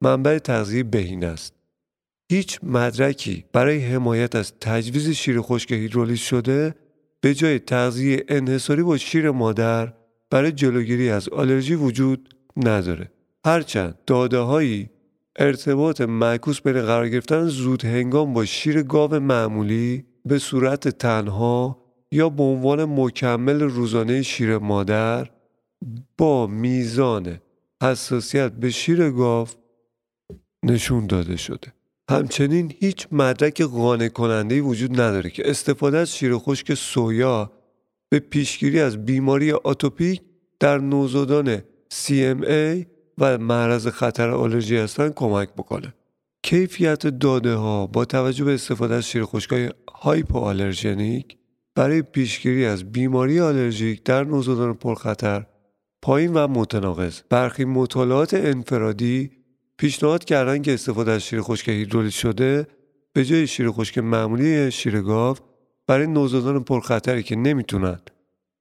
منبع 0.00 0.38
تغذیه 0.38 0.82
بهینه 0.82 1.26
است. 1.26 1.54
هیچ 2.30 2.58
مدرکی 2.62 3.44
برای 3.52 3.78
حمایت 3.78 4.34
از 4.34 4.52
تجویز 4.60 5.10
شیر 5.10 5.40
خشک 5.40 5.72
هیدرولیز 5.72 6.18
شده 6.18 6.74
به 7.20 7.34
جای 7.34 7.58
تغذیه 7.58 8.24
انحصاری 8.28 8.82
با 8.82 8.96
شیر 8.96 9.30
مادر 9.30 9.92
برای 10.30 10.52
جلوگیری 10.52 11.10
از 11.10 11.28
آلرژی 11.28 11.74
وجود 11.74 12.34
نداره. 12.56 13.10
هرچند 13.44 13.98
داده 14.06 14.38
هایی 14.38 14.90
ارتباط 15.40 16.00
معکوس 16.00 16.60
بین 16.60 16.82
قرار 16.82 17.08
گرفتن 17.08 17.46
زود 17.46 17.84
هنگام 17.84 18.32
با 18.32 18.44
شیر 18.44 18.82
گاو 18.82 19.14
معمولی 19.14 20.04
به 20.24 20.38
صورت 20.38 20.88
تنها 20.88 21.84
یا 22.12 22.28
به 22.28 22.42
عنوان 22.42 22.84
مکمل 22.84 23.60
روزانه 23.60 24.22
شیر 24.22 24.58
مادر 24.58 25.30
با 26.18 26.46
میزان 26.46 27.38
حساسیت 27.82 28.52
به 28.52 28.70
شیر 28.70 29.10
گاو 29.10 29.48
نشون 30.64 31.06
داده 31.06 31.36
شده. 31.36 31.72
همچنین 32.10 32.74
هیچ 32.80 33.06
مدرک 33.12 33.62
قانع 33.62 34.08
کننده 34.08 34.60
وجود 34.60 35.00
نداره 35.00 35.30
که 35.30 35.50
استفاده 35.50 35.98
از 35.98 36.16
شیر 36.16 36.38
خشک 36.38 36.74
سویا 36.74 37.52
به 38.08 38.18
پیشگیری 38.18 38.80
از 38.80 39.04
بیماری 39.04 39.52
آتوپیک 39.52 40.22
در 40.60 40.78
نوزادان 40.78 41.62
CMA 41.94 42.86
و 43.20 43.38
معرض 43.38 43.86
خطر 43.86 44.30
آلرژی 44.30 44.76
هستند 44.76 45.14
کمک 45.14 45.48
بکنه. 45.48 45.94
کیفیت 46.42 47.06
داده 47.06 47.54
ها 47.54 47.86
با 47.86 48.04
توجه 48.04 48.44
به 48.44 48.54
استفاده 48.54 48.94
از 48.94 49.08
شیر 49.08 49.24
خشکای 49.24 49.70
آلرژنیک 50.32 51.36
برای 51.74 52.02
پیشگیری 52.02 52.64
از 52.66 52.92
بیماری 52.92 53.40
آلرژیک 53.40 54.04
در 54.04 54.24
نوزادان 54.24 54.74
پرخطر 54.74 55.46
پایین 56.02 56.32
و 56.34 56.46
متناقض 56.46 57.20
برخی 57.30 57.64
مطالعات 57.64 58.34
انفرادی 58.34 59.30
پیشنهاد 59.76 60.24
کردن 60.24 60.62
که 60.62 60.74
استفاده 60.74 61.12
از 61.12 61.22
شیر 61.22 61.40
خشک 61.40 61.68
هیدرولیز 61.68 62.12
شده 62.12 62.66
به 63.12 63.24
جای 63.24 63.46
شیر 63.46 63.70
خشک 63.70 63.98
معمولی 63.98 64.70
شیر 64.70 65.00
گاو 65.00 65.36
برای 65.86 66.06
نوزادان 66.06 66.64
پرخطری 66.64 67.22
که 67.22 67.36
نمی‌تونن 67.36 68.00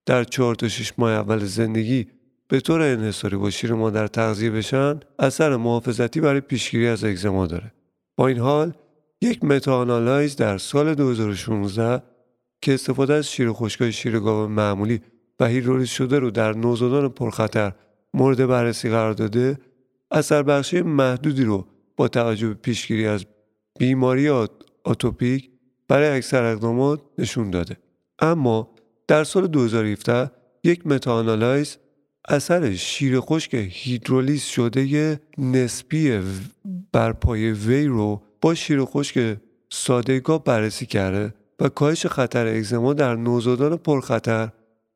در 0.05 0.23
چهار 0.23 0.55
تا 0.55 0.67
6 0.67 0.93
ماه 0.97 1.11
اول 1.11 1.39
زندگی 1.39 2.07
به 2.49 2.59
طور 2.59 2.81
انحصاری 2.81 3.37
با 3.37 3.49
شیر 3.49 3.73
مادر 3.73 4.07
تغذیه 4.07 4.49
بشن 4.49 4.99
اثر 5.19 5.55
محافظتی 5.55 6.21
برای 6.21 6.41
پیشگیری 6.41 6.87
از 6.87 7.03
اگزما 7.03 7.47
داره. 7.47 7.73
با 8.15 8.27
این 8.27 8.37
حال 8.37 8.73
یک 9.21 9.43
متا 9.43 9.85
در 10.37 10.57
سال 10.57 10.95
2016 10.95 12.03
که 12.61 12.73
استفاده 12.73 13.13
از 13.13 13.31
شیر 13.31 13.51
خشکای 13.51 13.91
شیر 13.91 14.19
گاو 14.19 14.47
معمولی 14.47 15.01
و 15.39 15.45
هیدرولیز 15.45 15.89
شده 15.89 16.19
رو 16.19 16.31
در 16.31 16.53
نوزادان 16.53 17.09
پرخطر 17.09 17.71
مورد 18.13 18.47
بررسی 18.47 18.89
قرار 18.89 19.13
داده 19.13 19.57
اثر 20.11 20.43
بخشی 20.43 20.81
محدودی 20.81 21.43
رو 21.43 21.67
با 21.97 22.07
توجه 22.07 22.47
به 22.47 22.53
پیشگیری 22.53 23.07
از 23.07 23.25
بیماری 23.79 24.29
آتوپیک 24.83 25.49
برای 25.87 26.17
اکثر 26.17 26.43
اقدامات 26.43 27.01
نشون 27.17 27.49
داده. 27.49 27.77
اما 28.19 28.69
در 29.07 29.23
سال 29.23 29.47
2017 29.47 30.31
یک 30.63 30.87
متاانالایز 30.87 31.77
اثر 32.29 32.73
شیر 32.73 33.19
خشک 33.19 33.53
هیدرولیز 33.53 34.43
شده 34.43 35.19
نسبی 35.37 36.19
بر 36.91 37.13
پای 37.13 37.51
وی 37.51 37.85
رو 37.85 38.21
با 38.41 38.53
شیر 38.53 38.85
خشک 38.85 39.37
سادگاه 39.69 40.43
بررسی 40.43 40.85
کرده 40.85 41.33
و 41.59 41.69
کاهش 41.69 42.05
خطر 42.05 42.47
اگزما 42.47 42.93
در 42.93 43.15
نوزادان 43.15 43.77
پرخطر 43.77 44.49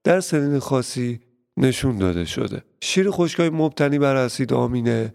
در 0.04 0.20
سنین 0.20 0.60
خاصی 0.60 1.19
نشون 1.58 1.98
داده 1.98 2.26
شده. 2.26 2.62
شیر 2.82 3.12
خشکای 3.12 3.50
مبتنی 3.50 4.00
بر 4.00 4.15
اسید 4.15 4.54
آمینه 4.54 5.13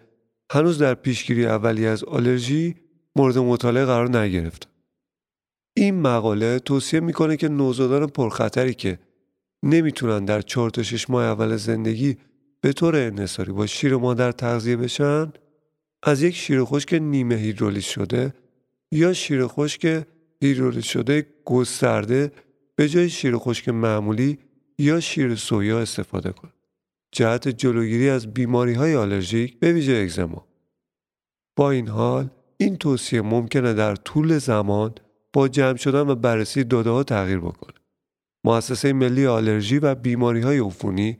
هنوز 0.53 0.79
در 0.79 0.95
پیشگیری 0.95 1.47
اولی 1.47 1.87
از 1.87 2.05
آلرژی 2.05 2.75
مورد 3.17 3.39
مطالعه 3.39 3.85
قرار 3.85 4.19
نگرفت. 4.19 4.69
این 5.77 6.01
مقاله 6.01 6.59
توصیه 6.59 7.01
می‌کنه 7.01 7.37
که 7.37 7.49
نوزادان 7.49 8.07
پرخطری 8.07 8.75
که 8.75 8.99
نمی‌تونن 9.63 10.25
در 10.25 10.43
4 10.43 10.71
تا 10.71 10.83
6 10.83 11.11
ماه 11.11 11.25
اول 11.25 11.57
زندگی 11.57 12.17
به 12.61 12.73
طور 12.73 12.97
انحصاری 12.97 13.53
با 13.53 13.67
شیر 13.67 13.97
مادر 13.97 14.33
تغذیه 14.33 14.77
بشن 14.77 15.33
از 16.03 16.23
یک 16.23 16.35
شیر 16.35 16.65
خشک 16.65 16.95
نیمه 16.95 17.35
هیدرولیز 17.35 17.85
شده 17.85 18.35
یا 18.93 19.13
شیر 19.13 19.47
خشک 19.47 20.05
هیدرولیز 20.43 20.85
شده 20.85 21.27
گسترده 21.45 22.33
به 22.77 22.89
جای 22.89 23.11
شیر 23.11 23.39
خشک 23.39 23.69
معمولی 23.69 24.39
یا 24.79 25.01
شیر 25.01 25.35
سویا 25.35 25.81
استفاده 25.81 26.33
کن. 26.33 26.53
جهت 27.13 27.49
جلوگیری 27.49 28.09
از 28.09 28.35
بیماری 28.35 28.75
های 28.75 28.97
آلرژیک 28.97 29.59
به 29.61 29.73
ویژه 29.73 29.93
اگزما. 29.93 30.47
با 31.57 31.71
این 31.71 31.89
حال 31.89 32.31
این 32.57 32.77
توصیه 32.77 33.23
ممکنه 33.23 33.75
در 33.75 33.97
طول 33.97 34.39
زمان 34.39 34.95
با 35.33 35.49
جمع 35.49 35.77
شدن 35.77 36.09
و 36.09 36.15
بررسی 36.15 36.65
داده 36.65 36.91
ها 36.91 37.03
تغییر 37.03 37.39
بکنه. 37.39 37.78
مؤسسه 38.45 38.93
ملی 38.93 39.27
آلرژی 39.27 39.79
و 39.79 39.95
بیماری 39.95 40.41
های 40.41 40.59
عفونی 40.59 41.19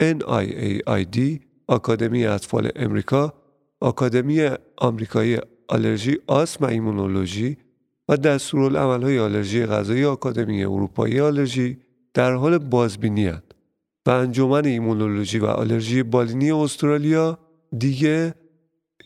NIAID 0.00 1.40
آکادمی 1.68 2.26
اطفال 2.26 2.70
امریکا 2.76 3.34
آکادمی 3.80 4.50
آمریکایی 4.76 5.38
آلرژی 5.68 6.18
آسم 6.26 6.64
و 6.64 6.68
ایمونولوژی 6.68 7.56
و 8.08 8.38
های 8.78 9.18
آلرژی 9.18 9.66
غذایی 9.66 10.04
آکادمی 10.04 10.64
اروپایی 10.64 11.20
آلرژی 11.20 11.78
در 12.14 12.34
حال 12.34 12.58
بازبینی 12.58 13.26
هست 13.26 13.42
و 14.06 14.10
انجمن 14.10 14.66
ایمونولوژی 14.66 15.38
و 15.38 15.46
آلرژی 15.46 16.02
بالینی 16.02 16.50
استرالیا 16.50 17.38
دیگه 17.78 18.34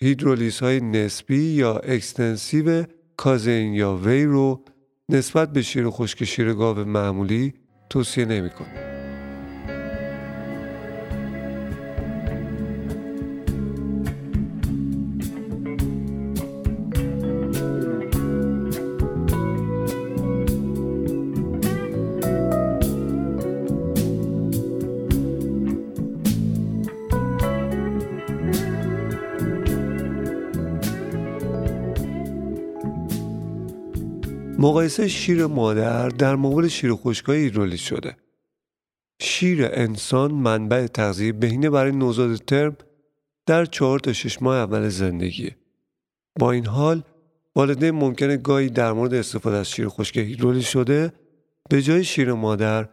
هیدرولیز 0.00 0.58
های 0.58 0.80
نسبی 0.80 1.38
یا 1.38 1.76
extensive 1.76 2.84
کازئین 3.16 3.74
یا 3.74 3.96
whey 3.96 4.24
رو 4.24 4.64
نسبت 5.10 5.52
به 5.52 5.62
شیر 5.62 5.90
خشک 5.90 6.24
شیر 6.24 6.54
گاو 6.54 6.78
معمولی 6.78 7.54
توصیه 7.90 8.24
نمی‌کنه. 8.24 8.89
مقایسه 34.60 35.08
شیر 35.08 35.46
مادر 35.46 36.08
در 36.08 36.36
مقابل 36.36 36.68
شیر 36.68 36.94
خشکای 36.94 37.38
هیدرولیز 37.38 37.80
شده. 37.80 38.16
شیر 39.20 39.68
انسان 39.72 40.32
منبع 40.34 40.86
تغذیه 40.86 41.32
بهینه 41.32 41.70
برای 41.70 41.92
نوزاد 41.92 42.36
ترم 42.36 42.76
در 43.46 43.64
چهار 43.64 43.98
تا 43.98 44.12
شش 44.12 44.42
ماه 44.42 44.56
اول 44.56 44.88
زندگی. 44.88 45.50
با 46.38 46.52
این 46.52 46.66
حال 46.66 47.02
والدین 47.56 47.90
ممکنه 47.90 48.36
گاهی 48.36 48.68
در 48.68 48.92
مورد 48.92 49.14
استفاده 49.14 49.56
از 49.56 49.70
شیر 49.70 49.88
خشک 49.88 50.16
هیدرولیز 50.16 50.64
شده 50.64 51.12
به 51.70 51.82
جای 51.82 52.04
شیر 52.04 52.32
مادر 52.32 52.88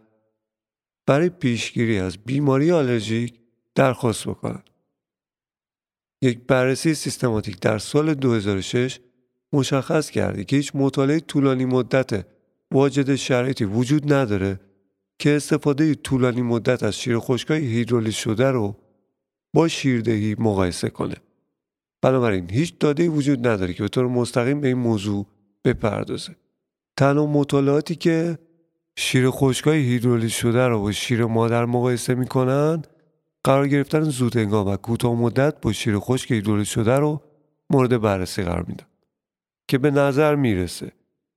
برای 1.08 1.30
پیشگیری 1.30 2.00
از 2.00 2.18
بیماری 2.18 2.72
آلرژیک 2.72 3.40
درخواست 3.76 4.28
بکنند. 4.28 4.70
یک 6.22 6.40
بررسی 6.48 6.94
سیستماتیک 6.94 7.60
در 7.60 7.78
سال 7.78 8.14
2006 8.14 9.00
مشخص 9.54 10.10
کردی 10.10 10.46
که 10.46 10.56
هیچ 10.56 10.72
مطالعه 10.76 11.20
طولانی 11.20 11.66
مدت 11.66 12.26
واجد 12.72 13.16
شرایطی 13.16 13.66
وجود 13.66 14.14
نداره 14.14 14.60
که 15.20 15.36
استفاده 15.36 15.96
طولانی 15.96 16.42
مدت 16.42 16.84
از 16.84 16.96
شیر 17.00 17.20
خشکای 17.20 17.66
هیدرولیز 17.66 18.14
شده 18.14 18.52
رو 18.52 18.76
با 19.54 19.68
شیردهی 19.68 20.36
مقایسه 20.40 20.90
کنه. 20.90 21.16
بنابراین 22.02 22.50
هیچ 22.50 22.74
داده 22.80 23.10
وجود 23.10 23.48
نداره 23.48 23.74
که 23.74 23.84
به 23.84 23.90
طور 23.90 24.08
مستقیم 24.08 24.62
به 24.62 24.68
این 24.68 24.78
موضوع 24.78 25.26
بپردازه. 25.66 26.36
تنها 26.98 27.26
مطالعاتی 27.26 27.96
که 27.96 28.38
شیر 28.96 29.30
خشکای 29.30 29.80
هیدرولیز 29.80 30.32
شده 30.32 30.68
رو 30.68 30.82
با 30.82 30.92
شیر 30.92 31.26
مادر 31.26 31.66
مقایسه 31.66 32.16
می‌کنن 32.16 32.82
قرار 33.44 33.68
گرفتن 33.68 34.04
زود 34.04 34.36
و 34.36 34.78
کوتاه 34.78 35.16
مدت 35.16 35.62
با 35.62 35.74
شیر 35.74 36.00
خشک 36.00 36.32
هیدرولیز 36.32 36.68
شده 36.68 36.96
رو 36.96 37.22
مورد 37.70 38.02
بررسی 38.02 38.44
قرار 38.44 38.66
میدن. 38.68 38.86
که 39.68 39.78
به 39.78 39.92
نظر 39.92 40.36
می‌رسه 40.36 40.92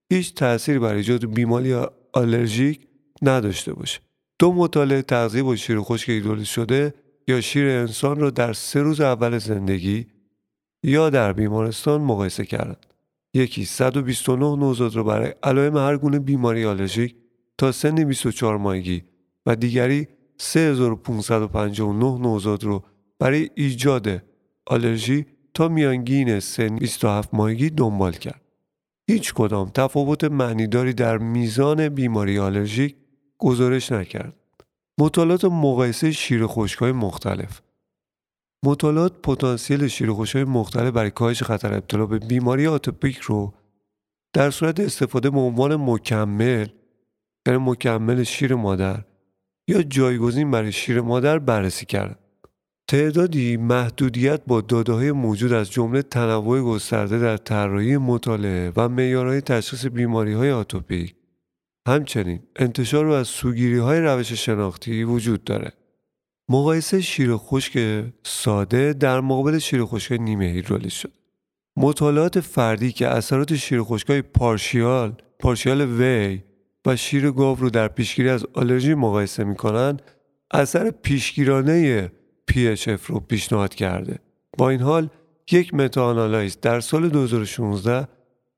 هیچ 0.09 0.33
تأثیری 0.33 0.79
بر 0.79 0.93
ایجاد 0.93 1.33
بیماری 1.33 1.73
آلرژیک 2.13 2.87
نداشته 3.21 3.73
باشه. 3.73 3.99
دو 4.39 4.53
مطالعه 4.53 5.01
تغذیه 5.01 5.43
با 5.43 5.55
شیر 5.55 5.79
خشک 5.79 6.09
هیدرولیز 6.09 6.47
شده 6.47 6.93
یا 7.27 7.41
شیر 7.41 7.67
انسان 7.67 8.19
را 8.19 8.29
در 8.29 8.53
سه 8.53 8.81
روز 8.81 9.01
اول 9.01 9.37
زندگی 9.37 10.07
یا 10.83 11.09
در 11.09 11.33
بیمارستان 11.33 12.01
مقایسه 12.01 12.45
کردند. 12.45 12.85
یکی 13.33 13.65
129 13.65 14.55
نوزاد 14.55 14.95
را 14.95 15.03
برای 15.03 15.33
علائم 15.43 15.77
هر 15.77 15.97
گونه 15.97 16.19
بیماری 16.19 16.65
آلرژیک 16.65 17.15
تا 17.57 17.71
سن 17.71 17.95
24 17.95 18.57
ماهگی 18.57 19.03
و 19.45 19.55
دیگری 19.55 20.07
3559 20.37 22.21
نوزاد 22.21 22.63
رو 22.63 22.83
برای 23.19 23.49
ایجاد 23.55 24.23
آلرژی 24.65 25.25
میانگین 25.67 26.39
سن 26.39 26.75
27 26.75 27.33
ماهگی 27.33 27.69
دنبال 27.69 28.11
کرد. 28.11 28.41
هیچ 29.07 29.33
کدام 29.33 29.69
تفاوت 29.69 30.23
معنیداری 30.23 30.93
در 30.93 31.17
میزان 31.17 31.89
بیماری 31.89 32.39
آلرژیک 32.39 32.95
گزارش 33.37 33.91
نکرد. 33.91 34.33
مطالعات 34.99 35.45
مقایسه 35.45 36.11
شیر 36.11 36.43
های 36.79 36.91
مختلف 36.91 37.61
مطالعات 38.65 39.21
پتانسیل 39.21 39.87
شیر 39.87 40.09
های 40.09 40.43
مختلف 40.43 40.93
برای 40.93 41.11
کاهش 41.11 41.43
خطر 41.43 41.73
ابتلا 41.73 42.05
به 42.05 42.19
بیماری 42.19 42.67
آتوپیک 42.67 43.17
رو 43.17 43.53
در 44.33 44.51
صورت 44.51 44.79
استفاده 44.79 45.29
به 45.29 45.39
عنوان 45.39 45.75
مکمل 45.75 46.67
یعنی 47.47 47.59
مکمل 47.59 48.23
شیر 48.23 48.55
مادر 48.55 49.03
یا 49.67 49.83
جایگزین 49.83 50.51
برای 50.51 50.71
شیر 50.71 51.01
مادر 51.01 51.39
بررسی 51.39 51.85
کرد. 51.85 52.19
تعدادی 52.91 53.57
محدودیت 53.57 54.41
با 54.47 54.61
داده 54.61 54.93
های 54.93 55.11
موجود 55.11 55.53
از 55.53 55.71
جمله 55.71 56.01
تنوع 56.01 56.61
گسترده 56.61 57.19
در 57.19 57.37
طراحی 57.37 57.97
مطالعه 57.97 58.71
و 58.75 58.89
معیارهای 58.89 59.41
تشخیص 59.41 59.85
بیماری 59.85 60.33
های 60.33 60.51
آتوپیک. 60.51 61.15
همچنین 61.87 62.39
انتشار 62.55 63.05
و 63.05 63.11
از 63.11 63.27
سوگیری 63.27 63.77
های 63.77 63.99
روش 63.99 64.33
شناختی 64.33 65.03
وجود 65.03 65.43
داره. 65.43 65.71
مقایسه 66.49 67.01
شیر 67.01 67.37
خشک 67.37 68.03
ساده 68.23 68.93
در 68.93 69.21
مقابل 69.21 69.57
شیر 69.57 69.85
خشک 69.85 70.11
نیمه 70.11 70.45
هیدرولیز 70.45 70.93
شد. 70.93 71.11
مطالعات 71.77 72.39
فردی 72.39 72.91
که 72.91 73.07
اثرات 73.07 73.55
شیر 73.55 73.79
های 73.79 74.21
پارشیال 74.21 75.13
پارشیال 75.39 75.81
وی 75.81 76.43
و 76.85 76.95
شیر 76.95 77.31
گاو 77.31 77.57
رو 77.59 77.69
در 77.69 77.87
پیشگیری 77.87 78.29
از 78.29 78.45
آلرژی 78.53 78.93
مقایسه 78.93 79.43
می‌کنن 79.43 79.97
اثر 80.53 80.91
پیشگیرانه 80.91 82.11
PHF 82.51 83.05
رو 83.05 83.19
پیشنهاد 83.19 83.75
کرده 83.75 84.19
با 84.57 84.69
این 84.69 84.81
حال 84.81 85.09
یک 85.51 85.73
متاانالایز 85.73 86.57
در 86.61 86.79
سال 86.79 87.09
2016 87.09 88.07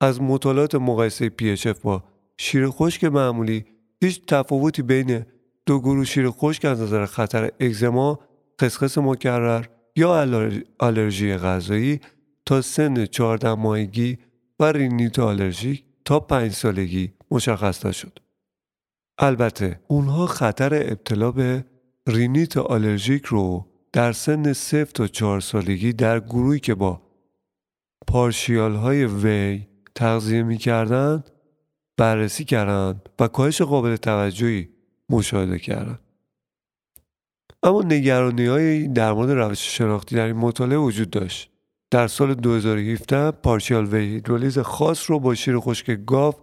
از 0.02 0.22
مطالعات 0.22 0.76
مقایسه 0.76 1.32
PHF 1.42 1.80
با 1.84 2.04
شیر 2.38 2.70
خشک 2.70 3.04
معمولی 3.04 3.66
هیچ 4.02 4.26
تفاوتی 4.26 4.82
بین 4.82 5.26
دو 5.66 5.80
گروه 5.80 6.06
شیر 6.06 6.30
خشک 6.30 6.66
از 6.66 6.82
نظر 6.82 7.06
خطر 7.06 7.52
اگزما، 7.60 8.20
خسخس 8.62 8.98
مکرر 8.98 9.66
یا 9.96 10.28
آلرژی 10.80 11.38
غذایی 11.38 12.00
تا 12.46 12.62
سن 12.62 13.06
14 13.06 13.54
ماهگی 13.54 14.18
و 14.60 14.72
رینیت 14.72 15.20
آلرژیک 15.20 15.84
تا 16.06 16.20
5 16.20 16.52
سالگی 16.52 17.14
مشخص 17.32 17.86
نشد. 17.86 18.20
البته 19.18 19.80
اونها 19.88 20.28
خطر 20.28 20.74
ابتلا 20.74 21.32
به 21.32 21.66
رینیت 22.08 22.58
آلرژیک 22.58 23.26
رو 23.26 23.66
در 23.94 24.12
سن 24.12 24.54
0 24.54 24.86
تا 24.86 25.08
4 25.08 25.40
سالگی 25.40 25.94
در 25.94 26.20
گروهی 26.20 26.60
که 26.60 26.76
با 26.76 27.02
پارشیال 28.08 28.76
های 28.76 29.06
وی 29.06 29.68
تغذیه 29.96 30.44
می 30.44 30.58
کردن 30.58 31.24
بررسی 31.98 32.46
کردند 32.46 33.10
و 33.20 33.28
کاهش 33.28 33.62
قابل 33.62 33.96
توجهی 33.96 34.70
مشاهده 35.10 35.60
کردند. 35.60 36.00
اما 37.64 37.82
نگرانی 37.82 38.46
های 38.46 38.88
در 38.88 39.14
مورد 39.14 39.32
روش 39.32 39.78
شناختی 39.78 40.16
در 40.16 40.26
این 40.26 40.36
مطالعه 40.36 40.78
وجود 40.78 41.10
داشت. 41.10 41.50
در 41.92 42.08
سال 42.08 42.34
2017 42.34 43.32
پارشیال 43.32 43.86
وی 43.86 44.06
هیدرولیز 44.06 44.60
خاص 44.60 45.10
رو 45.10 45.20
با 45.20 45.36
شیر 45.36 45.60
خشک 45.60 45.92
گاو 45.92 46.34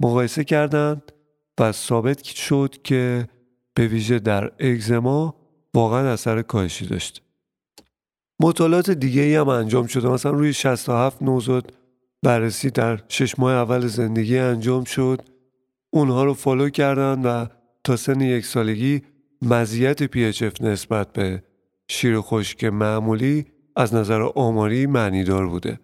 مقایسه 0.00 0.44
کردند 0.44 1.12
و 1.60 1.72
ثابت 1.72 2.22
شد 2.22 2.74
که 2.84 3.28
به 3.74 3.86
ویژه 3.86 4.18
در 4.18 4.52
اگزما 4.58 5.41
واقعا 5.74 6.12
اثر 6.12 6.42
کاهشی 6.42 6.86
داشت. 6.86 7.22
مطالعات 8.40 8.90
دیگه 8.90 9.40
هم 9.40 9.48
انجام 9.48 9.86
شده 9.86 10.08
مثلا 10.08 10.32
روی 10.32 10.52
67 10.52 11.22
نوزاد 11.22 11.72
بررسی 12.22 12.70
در 12.70 13.00
شش 13.08 13.38
ماه 13.38 13.52
اول 13.52 13.86
زندگی 13.86 14.38
انجام 14.38 14.84
شد 14.84 15.22
اونها 15.90 16.24
رو 16.24 16.34
فالو 16.34 16.68
کردن 16.68 17.22
و 17.22 17.46
تا 17.84 17.96
سن 17.96 18.20
یک 18.20 18.46
سالگی 18.46 19.02
مزیت 19.42 20.06
PHF 20.06 20.60
نسبت 20.60 21.12
به 21.12 21.42
شیر 21.88 22.20
خشک 22.20 22.64
معمولی 22.64 23.46
از 23.76 23.94
نظر 23.94 24.22
آماری 24.22 24.86
معنیدار 24.86 25.46
بوده 25.48 25.80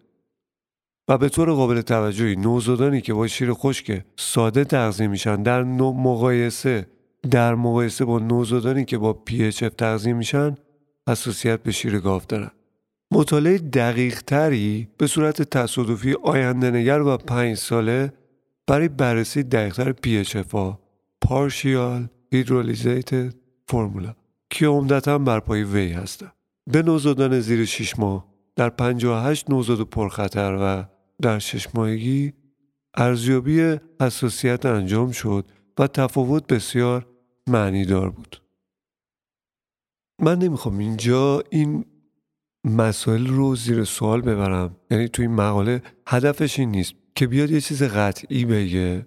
و 1.09 1.19
به 1.19 1.29
طور 1.29 1.53
قابل 1.53 1.81
توجهی 1.81 2.37
نوزادانی 2.37 3.01
که 3.01 3.15
با 3.15 3.27
شیر 3.27 3.53
خشک 3.53 4.05
ساده 4.17 4.65
تغذیه 4.65 5.07
میشن 5.07 5.43
در 5.43 5.63
مقایسه 5.63 6.87
در 7.31 7.55
مقایسه 7.55 8.05
با 8.05 8.19
نوزادانی 8.19 8.85
که 8.85 8.99
با 8.99 9.25
PHF 9.31 9.75
تغذیه 9.79 10.13
میشن 10.13 10.55
حساسیت 11.09 11.63
به 11.63 11.73
شیر 11.73 11.99
گاو 12.01 12.23
دارن 12.29 12.51
مطالعه 13.13 13.59
دقیق 13.59 14.23
تری 14.23 14.89
به 14.99 15.07
صورت 15.07 15.43
تصادفی 15.43 16.17
آینده 16.23 16.71
نگر 16.71 17.01
و 17.01 17.17
پنج 17.17 17.57
ساله 17.57 18.13
برای 18.67 18.89
بررسی 18.89 19.43
دقیقتر 19.43 19.93
PHF 19.93 20.51
ها 20.53 20.81
Partial 21.25 22.09
Hydrolyzated 22.35 23.35
Formula 23.71 24.15
که 24.51 24.67
عمدتا 24.67 25.19
بر 25.19 25.41
پای 25.41 25.63
وی 25.63 25.93
هستند. 25.93 26.33
به 26.67 26.83
نوزادان 26.83 27.41
زیر 27.41 27.65
6 27.65 27.99
ماه 27.99 28.27
در 28.57 28.71
58 28.71 29.51
نوزاد 29.51 29.81
پرخطر 29.81 30.59
و 30.61 30.85
در 31.23 31.39
شش 31.39 31.67
ماهگی 31.75 32.33
ارزیابی 32.97 33.77
حساسیت 34.01 34.67
انجام 34.67 35.11
شد 35.11 35.51
و 35.79 35.87
تفاوت 35.87 36.47
بسیار 36.47 37.07
معنیدار 37.49 38.11
بود. 38.11 38.43
من 40.23 40.39
نمی‌خوام 40.39 40.79
اینجا 40.79 41.43
این 41.51 41.85
مسائل 42.65 43.27
رو 43.27 43.57
زیر 43.57 43.85
سوال 43.85 44.21
ببرم. 44.21 44.77
یعنی 44.91 45.09
توی 45.09 45.27
این 45.27 45.35
مقاله 45.35 45.83
هدفش 46.07 46.59
این 46.59 46.71
نیست 46.71 46.95
که 47.15 47.27
بیاد 47.27 47.51
یه 47.51 47.61
چیز 47.61 47.83
قطعی 47.83 48.45
بگه 48.45 49.07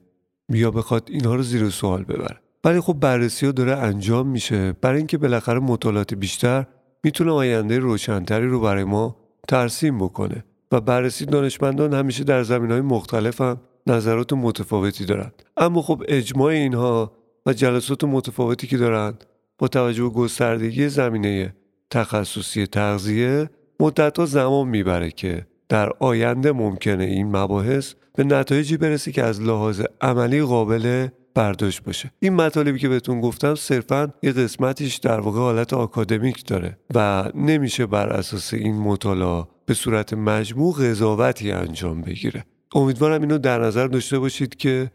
یا 0.49 0.71
بخواد 0.71 1.09
اینها 1.11 1.35
رو 1.35 1.43
زیر 1.43 1.69
سوال 1.69 2.03
ببره. 2.03 2.41
ولی 2.63 2.79
خب 2.79 2.93
بررسی 2.93 3.45
ها 3.45 3.51
داره 3.51 3.77
انجام 3.77 4.27
میشه. 4.27 4.71
برای 4.71 4.97
اینکه 4.97 5.17
بالاخره 5.17 5.59
مطالعات 5.59 6.13
بیشتر 6.13 6.65
می‌تونه 7.03 7.31
آینده 7.31 7.79
روشنتری 7.79 8.47
رو 8.47 8.59
برای 8.59 8.83
ما 8.83 9.17
ترسیم 9.47 9.97
بکنه. 9.97 10.45
و 10.71 10.81
بررسی 10.81 11.25
دانشمندان 11.25 11.93
همیشه 11.93 12.23
در 12.23 12.43
زمین 12.43 12.71
های 12.71 12.81
مختلف 12.81 13.41
هم 13.41 13.61
نظرات 13.87 14.33
متفاوتی 14.33 15.05
دارند. 15.05 15.43
اما 15.57 15.81
خب 15.81 16.03
اجماع 16.07 16.51
اینها 16.51 17.11
و 17.45 17.53
جلسات 17.53 18.03
متفاوتی 18.03 18.67
که 18.67 18.77
دارند 18.77 19.23
با 19.57 19.67
توجه 19.67 20.03
به 20.03 20.09
گستردگی 20.09 20.89
زمینه 20.89 21.55
تخصصی 21.89 22.67
تغذیه 22.67 23.49
مدتها 23.79 24.25
زمان 24.25 24.67
می‌بره 24.67 25.11
که 25.11 25.45
در 25.69 25.91
آینده 25.99 26.51
ممکنه 26.51 27.03
این 27.03 27.35
مباحث 27.35 27.93
به 28.15 28.23
نتایجی 28.23 28.77
برسه 28.77 29.11
که 29.11 29.23
از 29.23 29.41
لحاظ 29.41 29.81
عملی 30.01 30.41
قابل 30.41 31.07
برداشت 31.35 31.83
باشه. 31.83 32.11
این 32.19 32.33
مطالبی 32.33 32.79
که 32.79 32.89
بهتون 32.89 33.21
گفتم 33.21 33.55
صرفا 33.55 34.13
یه 34.23 34.31
قسمتیش 34.31 34.95
در 34.95 35.19
واقع 35.19 35.39
حالت 35.39 35.73
آکادمیک 35.73 36.45
داره 36.45 36.77
و 36.95 37.29
نمیشه 37.35 37.85
بر 37.85 38.09
اساس 38.09 38.53
این 38.53 38.75
مطالعه 38.75 39.47
به 39.65 39.73
صورت 39.73 40.13
مجموع 40.13 40.75
قضاوتی 40.75 41.51
انجام 41.51 42.01
بگیره. 42.01 42.45
امیدوارم 42.75 43.21
اینو 43.21 43.37
در 43.37 43.61
نظر 43.61 43.87
داشته 43.87 44.19
باشید 44.19 44.55
که 44.55 44.91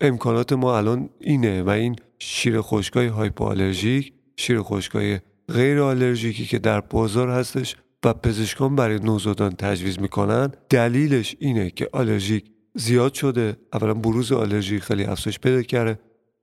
امکانات 0.00 0.52
ما 0.52 0.76
الان 0.78 1.10
اینه 1.20 1.62
و 1.62 1.68
این 1.68 1.96
شیر 2.18 2.60
خشکای 2.60 3.06
hypoallergic 3.06 4.12
شیر 4.36 4.62
خشکای 4.62 5.18
غیر 5.48 5.80
آلرژیکی 5.80 6.46
که 6.46 6.58
در 6.58 6.80
بازار 6.80 7.30
هستش 7.30 7.76
و 8.04 8.14
پزشکان 8.14 8.76
برای 8.76 8.98
نوزادان 8.98 9.52
تجویز 9.52 10.00
می‌کنن 10.00 10.52
دلیلش 10.70 11.36
اینه 11.38 11.70
که 11.70 11.88
آلرژیک 11.92 12.44
زیاد 12.74 13.14
شده. 13.14 13.56
اولا 13.72 13.94
بروز 13.94 14.32
آلرژی 14.32 14.80
خیلی 14.80 15.04
افزایش 15.04 15.38
پیدا 15.38 15.62
کرده 15.62 15.98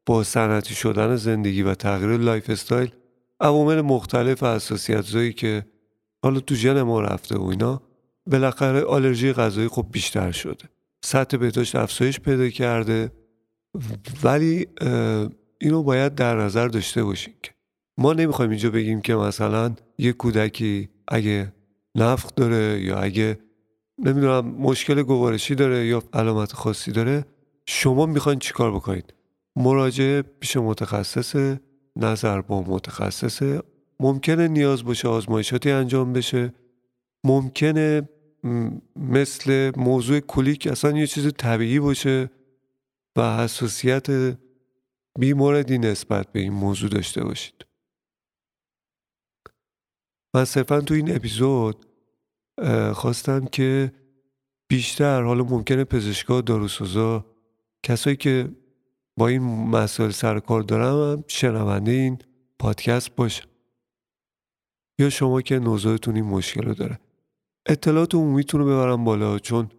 با 0.05 0.23
صنعتی 0.23 0.75
شدن 0.75 1.15
زندگی 1.15 1.63
و 1.63 1.75
تغییر 1.75 2.17
lifestyle. 2.17 2.89
عوامل 3.39 3.81
مختلف 3.81 4.43
حساسیت 4.43 5.01
زایی 5.01 5.33
که 5.33 5.65
حالا 6.23 6.39
تو 6.39 6.55
ژن 6.55 6.81
ما 6.81 7.01
رفته 7.01 7.37
و 7.37 7.43
اینا 7.43 7.81
بالاخره 8.27 8.81
آلرژی 8.81 9.33
غذایی 9.33 9.67
خب 9.67 9.85
بیشتر 9.91 10.31
شده. 10.31 10.74
سطح 11.05 11.37
بهداشت 11.37 11.75
افزایش 11.75 12.19
پیدا 12.19 12.49
کرده 12.49 13.11
ولی 14.23 14.67
اینو 15.61 15.83
باید 15.83 16.15
در 16.15 16.35
نظر 16.35 16.67
داشته 16.67 17.03
باشیم 17.03 17.33
که 17.43 17.51
ما 17.97 18.13
نمی‌خوایم 18.13 18.51
اینجا 18.51 18.69
بگیم 18.69 19.01
که 19.01 19.15
مثلا 19.15 19.75
یه 19.97 20.13
کودکی 20.13 20.89
اگه 21.07 21.53
نفخ 21.95 22.35
داره 22.35 22.81
یا 22.81 22.97
اگه 22.97 23.39
نمی‌دونم 23.99 24.45
مشکل 24.45 25.03
گوارشی 25.03 25.55
داره 25.55 25.85
یا 25.87 26.03
علامت 26.13 26.53
خاصی 26.53 26.91
داره 26.91 27.25
شما 27.65 28.05
می‌خواین 28.05 28.39
چیکار 28.39 28.71
بکنید؟ 28.71 29.13
مراجعه 29.55 30.21
پیش 30.21 30.57
متخصص 30.57 31.55
نظر 31.95 32.41
با 32.41 32.61
متخصصه 32.61 33.61
ممکنه 33.99 34.47
نیاز 34.47 34.83
باشه 34.83 35.07
آزمایشاتی 35.07 35.71
انجام 35.71 36.13
بشه 36.13 36.53
ممکنه 37.23 38.09
مثل 38.95 39.71
موضوع 39.77 40.19
کلیک 40.19 40.67
اصلا 40.67 40.97
یه 40.97 41.07
چیز 41.07 41.33
طبیعی 41.37 41.79
باشه 41.79 42.29
و 43.15 43.37
حساسیت 43.37 44.37
بیموردی 45.19 45.77
نسبت 45.77 46.31
به 46.31 46.39
این 46.39 46.53
موضوع 46.53 46.89
داشته 46.89 47.23
باشید. 47.23 47.65
من 50.33 50.45
صرفا 50.45 50.81
تو 50.81 50.93
این 50.93 51.15
اپیزود 51.15 51.85
خواستم 52.93 53.45
که 53.45 53.91
بیشتر 54.67 55.21
حالا 55.21 55.43
ممکنه 55.43 55.83
پزشکا 55.83 56.41
داروسازا 56.41 57.25
کسایی 57.83 58.15
که 58.15 58.49
با 59.17 59.27
این 59.27 59.41
مسائل 59.69 60.09
سر 60.11 60.39
کار 60.39 60.61
دارم 60.61 61.11
هم 61.11 61.23
شنونده 61.27 61.91
این 61.91 62.19
پادکست 62.59 63.15
باشه 63.15 63.43
یا 64.99 65.09
شما 65.09 65.41
که 65.41 65.59
نوزادتون 65.59 66.15
این 66.15 66.25
مشکل 66.25 66.61
رو 66.61 66.73
داره. 66.73 66.99
اطلاعات 67.65 68.15
عمومیتون 68.15 68.61
رو 68.61 68.67
ببرم 68.67 69.03
بالا 69.03 69.39
چون 69.39 69.69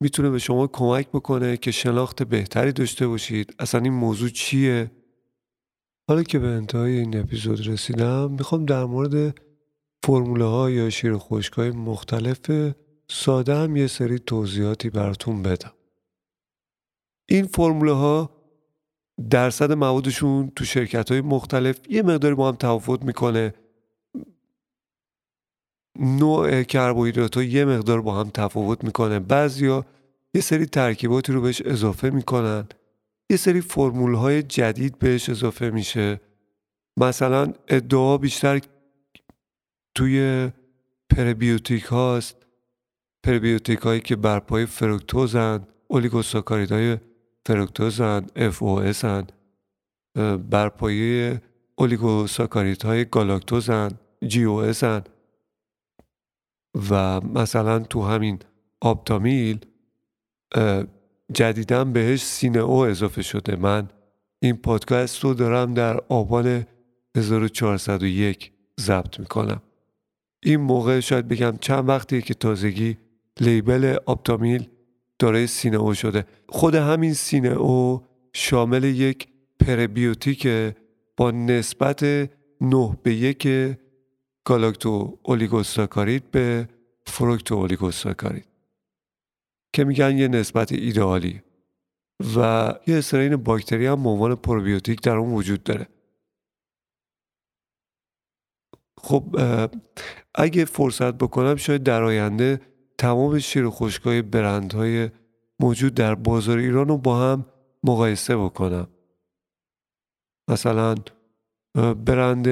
می‌تونه 0.00 0.30
به 0.30 0.38
شما 0.38 0.66
کمک 0.66 1.08
بکنه 1.08 1.56
که 1.56 1.70
شناخت 1.70 2.22
بهتری 2.22 2.72
داشته 2.72 3.06
باشید. 3.08 3.54
اصلا 3.58 3.80
این 3.80 3.92
موضوع 3.92 4.28
چیه؟ 4.28 4.90
حالا 6.08 6.22
که 6.22 6.38
به 6.38 6.46
انتهای 6.46 6.98
این 6.98 7.20
اپیزود 7.20 7.66
رسیدم 7.66 8.30
می‌خوام 8.30 8.64
در 8.64 8.84
مورد 8.84 9.38
فرموله 10.04 10.44
ها 10.44 10.70
یا 10.70 10.90
شیر 10.90 11.18
خشک 11.18 11.52
های 11.52 11.70
مختلف 11.70 12.50
ساده 13.10 13.54
هم 13.54 13.76
یه 13.76 13.86
سری 13.86 14.18
توضیحاتی 14.18 14.90
براتون 14.90 15.42
بدم. 15.42 15.72
این 17.28 17.46
فرموله 17.46 17.92
ها 17.92 18.30
درصد 19.30 19.72
موادشون 19.72 20.52
تو 20.56 20.64
شرکت 20.64 21.10
های 21.10 21.20
مختلف 21.20 21.80
یه 21.88 22.02
مقداری 22.02 22.34
با 22.34 22.48
هم 22.48 22.56
تفاوت 22.56 23.02
می‌کنه. 23.02 23.54
نوع 25.98 26.62
کربوهیدرات 26.62 27.36
یه 27.36 27.64
مقدار 27.64 28.00
با 28.00 28.20
هم 28.20 28.30
تفاوت 28.30 28.84
می‌کنه. 28.84 29.18
بعضیا 29.18 29.84
یه 30.34 30.40
سری 30.40 30.66
ترکیباتی 30.66 31.32
رو 31.32 31.40
بهش 31.40 31.62
اضافه 31.62 32.10
می‌کنن. 32.10 32.66
یه 33.30 33.36
سری 33.36 33.60
فرمول 33.60 34.14
های 34.14 34.42
جدید 34.42 34.98
بهش 34.98 35.28
اضافه 35.28 35.70
میشه. 35.70 36.20
مثلا 36.96 37.52
ادعا 37.68 38.18
بیشتر 38.18 38.60
توی 39.94 40.48
پربیوتیک 41.10 41.84
هاست. 41.84 42.36
پربیوتیک 43.24 43.78
هایی 43.78 44.00
که 44.00 44.16
بر 44.16 44.38
پای 44.38 44.66
فروکتوزن 44.66 45.66
اولیگوساکارید 45.88 46.72
های 46.72 46.98
فروکتوزن 47.46 48.26
اف 48.36 48.62
او 48.62 48.78
اسن 48.78 49.26
بر 50.50 50.68
پایه 50.68 51.40
اولیگوساکاریت 51.74 52.84
های 52.84 53.04
گالاکتوزن 53.04 53.90
او 54.46 54.56
اسن 54.56 55.04
و 56.90 57.20
مثلا 57.20 57.78
تو 57.78 58.02
همین 58.02 58.38
آپتامیل 58.80 59.58
جدیدن 61.32 61.92
بهش 61.92 62.24
سینه 62.24 62.58
او 62.58 62.78
اضافه 62.78 63.22
شده. 63.22 63.56
من 63.56 63.88
این 64.42 64.56
پادکست 64.56 65.24
رو 65.24 65.34
دارم 65.34 65.74
در 65.74 66.00
آبان 66.08 66.66
1401 67.16 68.52
ضبط 68.80 69.20
می‌کنم. 69.20 69.62
این 70.42 70.60
موقع 70.60 71.00
شاید 71.00 71.28
بگم 71.28 71.54
چند 71.60 71.88
وقتی 71.88 72.22
که 72.22 72.34
تازگی 72.34 72.96
لیبل 73.40 73.96
آپتامیل 74.06 74.68
دارای 75.18 75.46
سینه 75.46 75.76
او 75.76 75.94
شده. 75.94 76.26
خود 76.48 76.74
همین 76.74 77.14
سینه 77.14 77.48
او 77.48 78.02
شامل 78.32 78.84
یک 78.84 79.28
پربیوتیک 79.60 80.48
با 81.16 81.30
نسبت 81.30 82.02
9 82.60 82.96
به 83.02 83.14
یک 83.14 83.48
گالاکتو 84.44 85.18
اولیگوساکارید 85.22 86.30
به 86.30 86.68
فروکتو 87.06 87.54
اولیگوساکارید 87.54 88.48
که 89.72 89.84
میگن 89.84 90.18
یه 90.18 90.28
نسبت 90.28 90.72
ایدئالی 90.72 91.42
و 92.36 92.74
یه 92.86 92.98
استرین 92.98 93.36
باکتری 93.36 93.86
هم 93.86 94.06
عنوان 94.06 94.34
پروبیوتیک 94.34 95.00
در 95.00 95.16
اون 95.16 95.34
وجود 95.34 95.62
داره. 95.62 95.88
خب 98.98 99.24
اگه 100.34 100.64
فرصت 100.64 101.14
بکنم 101.14 101.56
شاید 101.56 101.82
در 101.82 102.02
آینده 102.02 102.60
تمام 102.98 103.38
شیر 103.38 103.70
خشکای 103.70 104.22
برندهای 104.22 105.10
موجود 105.60 105.94
در 105.94 106.14
بازار 106.14 106.58
ایران 106.58 106.88
رو 106.88 106.98
با 106.98 107.18
هم 107.18 107.46
مقایسه 107.84 108.36
بکنم. 108.36 108.88
مثلا 110.48 110.94
برند 111.74 112.48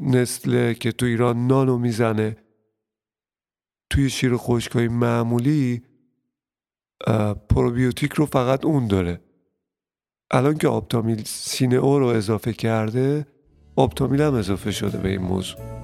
نسله 0.00 0.74
که 0.74 0.92
تو 0.92 1.06
ایران 1.06 1.46
نانو 1.46 1.78
می‌زنه. 1.78 2.36
توی 3.90 4.10
شیر 4.10 4.36
خشکای 4.36 4.88
معمولی 4.88 5.82
پروبیوتیک 7.48 8.12
رو 8.12 8.26
فقط 8.26 8.64
اون 8.64 8.86
داره. 8.86 9.20
الان 10.30 10.58
که 10.58 10.68
آپتامیل 10.68 11.22
سینه 11.24 11.76
او 11.76 11.98
رو 11.98 12.06
اضافه 12.06 12.52
کرده 12.52 13.26
آپتامیل 13.76 14.20
هم 14.20 14.34
اضافه 14.34 14.70
شده 14.70 14.98
به 14.98 15.08
این 15.08 15.22
موضوع. 15.22 15.83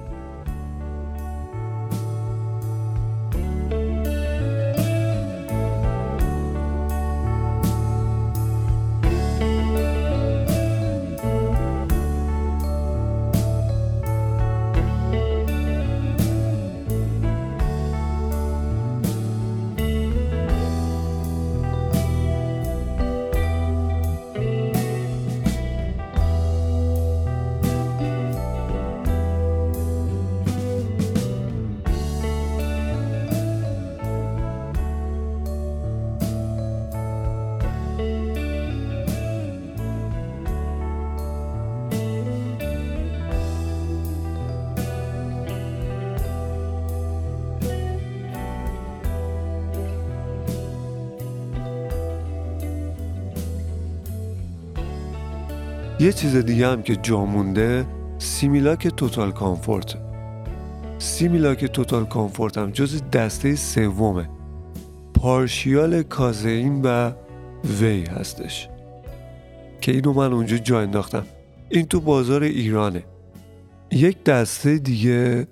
یه 56.11 56.17
چیز 56.17 56.35
دیگه 56.35 56.67
هم 56.67 56.83
که 56.83 56.95
جا 56.95 57.25
مونده 57.25 57.85
Similac 58.17 58.87
Total 58.87 59.31
Comfort. 59.31 59.97
Similac 60.99 61.65
Total 61.65 62.05
Comfort 62.05 62.57
هم 62.57 62.71
جز 62.71 63.01
دسته 63.09 63.55
سومه. 63.55 64.29
partial 65.13 66.03
کازئین 66.03 66.81
و 66.81 67.11
whey 67.79 68.03
هستش. 68.03 68.69
که 69.81 69.91
اینو 69.91 70.13
من 70.13 70.33
اونجا 70.33 70.57
جا 70.57 70.81
انداختم. 70.81 71.25
این 71.69 71.85
تو 71.85 71.99
بازار 71.99 72.43
ایرانه. 72.43 73.03
یک 73.91 74.23
دسته 74.23 74.77
دیگه 74.77 75.47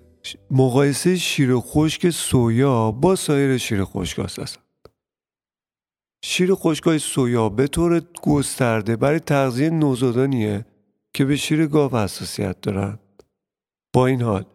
مقایسه 0.51 1.15
شیر 1.15 1.55
خشک 1.55 2.09
سویا 2.09 2.91
با 2.91 3.15
سایر 3.15 3.57
شیر 3.57 3.83
خشک 3.83 4.19
هست 4.19 4.59
شیر 6.21 6.55
خشکای 6.55 6.99
سویا 6.99 7.49
به 7.49 7.67
طور 7.67 8.01
گسترده 8.23 8.95
برای 8.95 9.19
تغذیه 9.19 9.69
نوزادانیه 9.69 10.65
که 11.13 11.25
به 11.25 11.36
شیر 11.36 11.67
گاو 11.67 11.95
حساسیت 11.95 12.62
دارن. 12.62 12.99
با 13.93 14.08
این 14.08 14.21
حال 14.21 14.45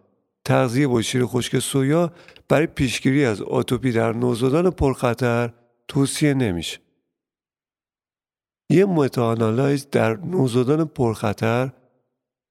تغذیه 0.44 0.86
با 0.86 1.02
شیر 1.02 1.26
خشک 1.26 1.58
سویا 1.58 2.12
برای 2.48 2.66
پیشگیری 2.66 3.24
از 3.24 3.42
آتوپی 3.42 3.92
در 3.92 4.12
نوزادان 4.12 4.70
پرخطر 4.70 5.52
توصیه 5.88 6.34
نمیشه. 6.34 6.78
یه 8.70 8.84
متاانالایز 8.84 9.90
در 9.90 10.16
نوزادان 10.16 10.84
پرخطر 10.84 11.72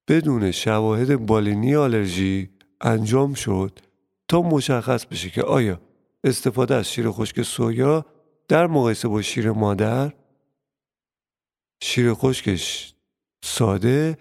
بدون 0.07 0.51
شواهد 0.51 1.25
بالینی 1.25 1.75
آلرژی 1.75 2.49
انجام 2.81 3.33
شد 3.33 3.79
تا 4.27 4.41
مشخص 4.41 5.05
بشه 5.05 5.29
که 5.29 5.43
آیا 5.43 5.81
استفاده 6.23 6.75
از 6.75 6.91
شیر 6.91 7.09
خشک 7.09 7.41
سویا 7.41 8.05
در 8.47 8.67
مقایسه 8.67 9.07
با 9.07 9.21
شیر 9.21 9.51
مادر 9.51 10.13
شیر 11.83 12.13
خشکش 12.13 12.93
ساده 13.43 14.17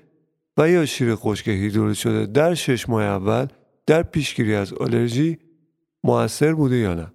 و 0.57 0.71
یا 0.71 0.87
شیر 0.87 1.15
خشک 1.15 1.49
هیدرولیز 1.49 1.97
شده 1.97 2.27
در 2.27 2.55
شش 2.55 2.89
ماه 2.89 3.03
اول 3.03 3.47
در 3.87 4.03
پیشگیری 4.03 4.55
از 4.55 4.73
آلرژی 4.73 5.39
موثر 6.05 6.55
بوده 6.55 6.77
یا 6.77 6.95
نه؟ 6.95 7.13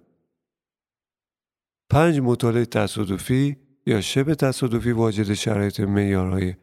پنج 1.90 2.20
مطالعه 2.20 2.64
تصادفی 2.64 3.56
یا 3.86 4.00
شبه 4.00 4.34
تصادفی 4.34 4.92
واجد 4.92 5.32
شرایط 5.32 5.80
معیارهای 5.80 6.54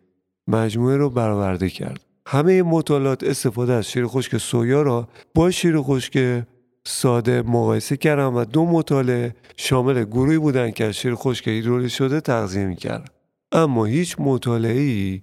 مجموعه 0.47 0.97
رو 0.97 1.09
برآورده 1.09 1.69
کرد. 1.69 2.05
همه 2.27 2.63
مطالعات 2.63 3.23
استفاده 3.23 3.73
از 3.73 3.91
شیر 3.91 4.07
خشک 4.07 4.37
سویا 4.37 4.81
را 4.81 5.07
با 5.35 5.51
شیر 5.51 5.81
خشک 5.81 6.43
ساده 6.87 7.41
مقایسه 7.41 7.97
کردم 7.97 8.35
و 8.35 8.45
دو 8.45 8.65
مطالعه 8.65 9.35
شامل 9.57 10.03
گروهی 10.03 10.37
بودند 10.37 10.73
که 10.73 10.85
از 10.85 10.93
شیر 10.93 11.15
خشک 11.15 11.47
هیدرولیز 11.47 11.91
شده 11.91 12.21
تغذیه 12.21 12.65
می‌کردن 12.65 13.05
اما 13.51 13.85
هیچ 13.85 14.15
مطالعه 14.19 15.21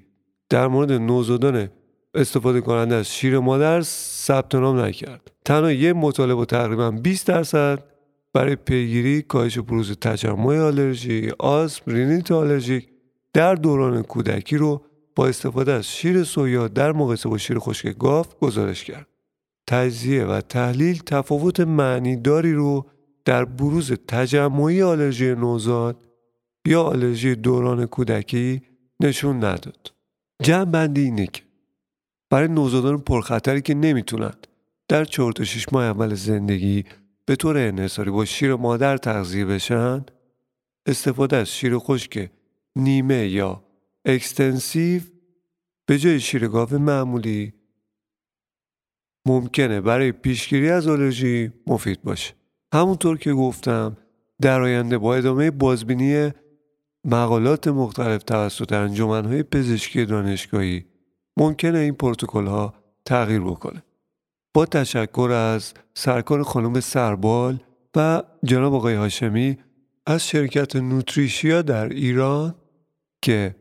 در 0.48 0.68
مورد 0.68 0.92
نوزادان 0.92 1.68
استفاده 2.14 2.60
کننده 2.60 2.94
از 2.94 3.14
شیر 3.14 3.38
مادر 3.38 3.80
ثبت 3.82 4.54
نام 4.54 4.80
نکرد. 4.80 5.30
تنها 5.44 5.72
یک 5.72 5.96
مطالعه 5.96 6.34
با 6.34 6.44
تقریبا 6.44 6.90
20 6.90 7.26
درصد 7.26 7.84
برای 8.32 8.56
پیگیری 8.56 9.22
کاهش 9.22 9.58
بروز 9.58 9.92
تجمع 9.92 10.58
آلرژی 10.58 11.30
آسم 11.38 11.82
رینیت 11.86 12.32
آلرژیک 12.32 12.88
در 13.32 13.54
دوران 13.54 14.02
کودکی 14.02 14.56
رو 14.56 14.82
با 15.16 15.26
استفاده 15.26 15.72
از 15.72 15.86
شیر 15.86 16.24
سویا 16.24 16.68
در 16.68 16.92
مقایسه 16.92 17.28
با 17.28 17.38
شیر 17.38 17.58
خشک 17.58 17.98
گاو 17.98 18.26
گزارش 18.40 18.84
کرد. 18.84 19.06
تجزیه 19.72 20.24
و 20.24 20.40
تحلیل 20.40 20.98
تفاوت 20.98 21.60
معنیداری 21.60 22.52
رو 22.52 22.86
در 23.24 23.44
بروز 23.44 23.92
تجمعی 23.92 24.82
آلرژی 24.82 25.34
نوزاد 25.34 26.08
یا 26.66 26.82
آلرژی 26.82 27.34
دوران 27.34 27.86
کودکی 27.86 28.62
نشون 29.00 29.36
نداد. 29.36 29.92
جمع 30.42 30.64
بندی 30.64 31.00
اینه 31.00 31.26
که 31.26 31.42
برای 32.30 32.48
نوزادان 32.48 32.98
پرخطری 32.98 33.62
که 33.62 33.74
نمی‌تونن 33.74 34.34
در 34.88 35.04
چهار 35.04 35.32
تا 35.32 35.44
شیش 35.44 35.72
ماه 35.72 35.84
اول 35.84 36.14
زندگی 36.14 36.84
به 37.26 37.36
طور 37.36 37.58
انحصاری 37.58 38.10
با 38.10 38.24
شیر 38.24 38.54
مادر 38.54 38.96
تغذیه 38.96 39.44
بشن 39.44 40.04
استفاده 40.86 41.36
از 41.36 41.48
شیر 41.48 41.78
خشک 41.78 42.30
نیمه 42.76 43.28
یا 43.28 43.64
extensive 44.04 45.02
به 45.86 45.98
جای 45.98 46.20
شیر 46.20 46.48
گاو 46.48 46.78
معمولی 46.78 47.61
ممکنه 49.26 49.80
برای 49.80 50.12
پیشگیری 50.12 50.70
از 50.70 50.88
آلرژی 50.88 51.52
مفید 51.66 52.02
باشه. 52.02 52.34
همونطور 52.74 53.18
که 53.18 53.32
گفتم 53.32 53.96
در 54.42 54.60
آینده 54.62 54.98
با 54.98 55.14
ادامه 55.14 55.50
بازبینی 55.50 56.30
مقالات 57.04 57.68
مختلف 57.68 58.22
توسط 58.22 58.72
انجمنهای 58.72 59.42
پزشکی 59.42 60.04
دانشگاهی 60.04 60.84
ممکنه 61.36 61.78
این 61.78 61.94
پروتکل 61.94 62.46
ها 62.46 62.74
تغییر 63.04 63.40
بکنه. 63.40 63.82
با 64.54 64.66
تشکر 64.66 65.30
از 65.32 65.74
سرکار 65.94 66.42
خانم 66.42 66.80
سربال 66.80 67.58
و 67.96 68.22
جناب 68.44 68.74
آقای 68.74 68.94
هاشمی 68.94 69.58
از 70.06 70.28
شرکت 70.28 70.76
نوتریشیا 70.76 71.62
در 71.62 71.88
ایران 71.88 72.54
که 73.22 73.56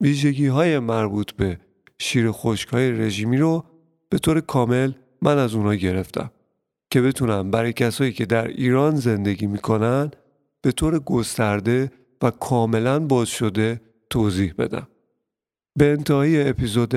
ویژگی 0.00 0.46
های 0.46 0.78
مربوط 0.78 1.32
به 1.32 1.58
شیر 2.00 2.30
خشک 2.30 2.68
های 2.68 2.92
رژیمی 2.92 3.36
رو 3.36 3.64
به 4.08 4.18
طور 4.18 4.40
کامل 4.40 4.92
من 5.22 5.38
از 5.38 5.54
اونها 5.54 5.74
گرفتم 5.74 6.30
که 6.90 7.02
بتونم 7.02 7.50
برای 7.50 7.72
کسایی 7.72 8.12
که 8.12 8.26
در 8.26 8.48
ایران 8.48 8.96
زندگی 8.96 9.46
می‌کنن 9.46 10.10
به 10.62 10.72
طور 10.72 10.98
گسترده 10.98 11.92
و 12.22 12.30
کاملا 12.30 12.98
باز 12.98 13.28
شده 13.28 13.80
توضیح 14.10 14.54
بدم. 14.58 14.88
به 15.78 15.90
انتهای 15.90 16.48
اپیزود 16.48 16.90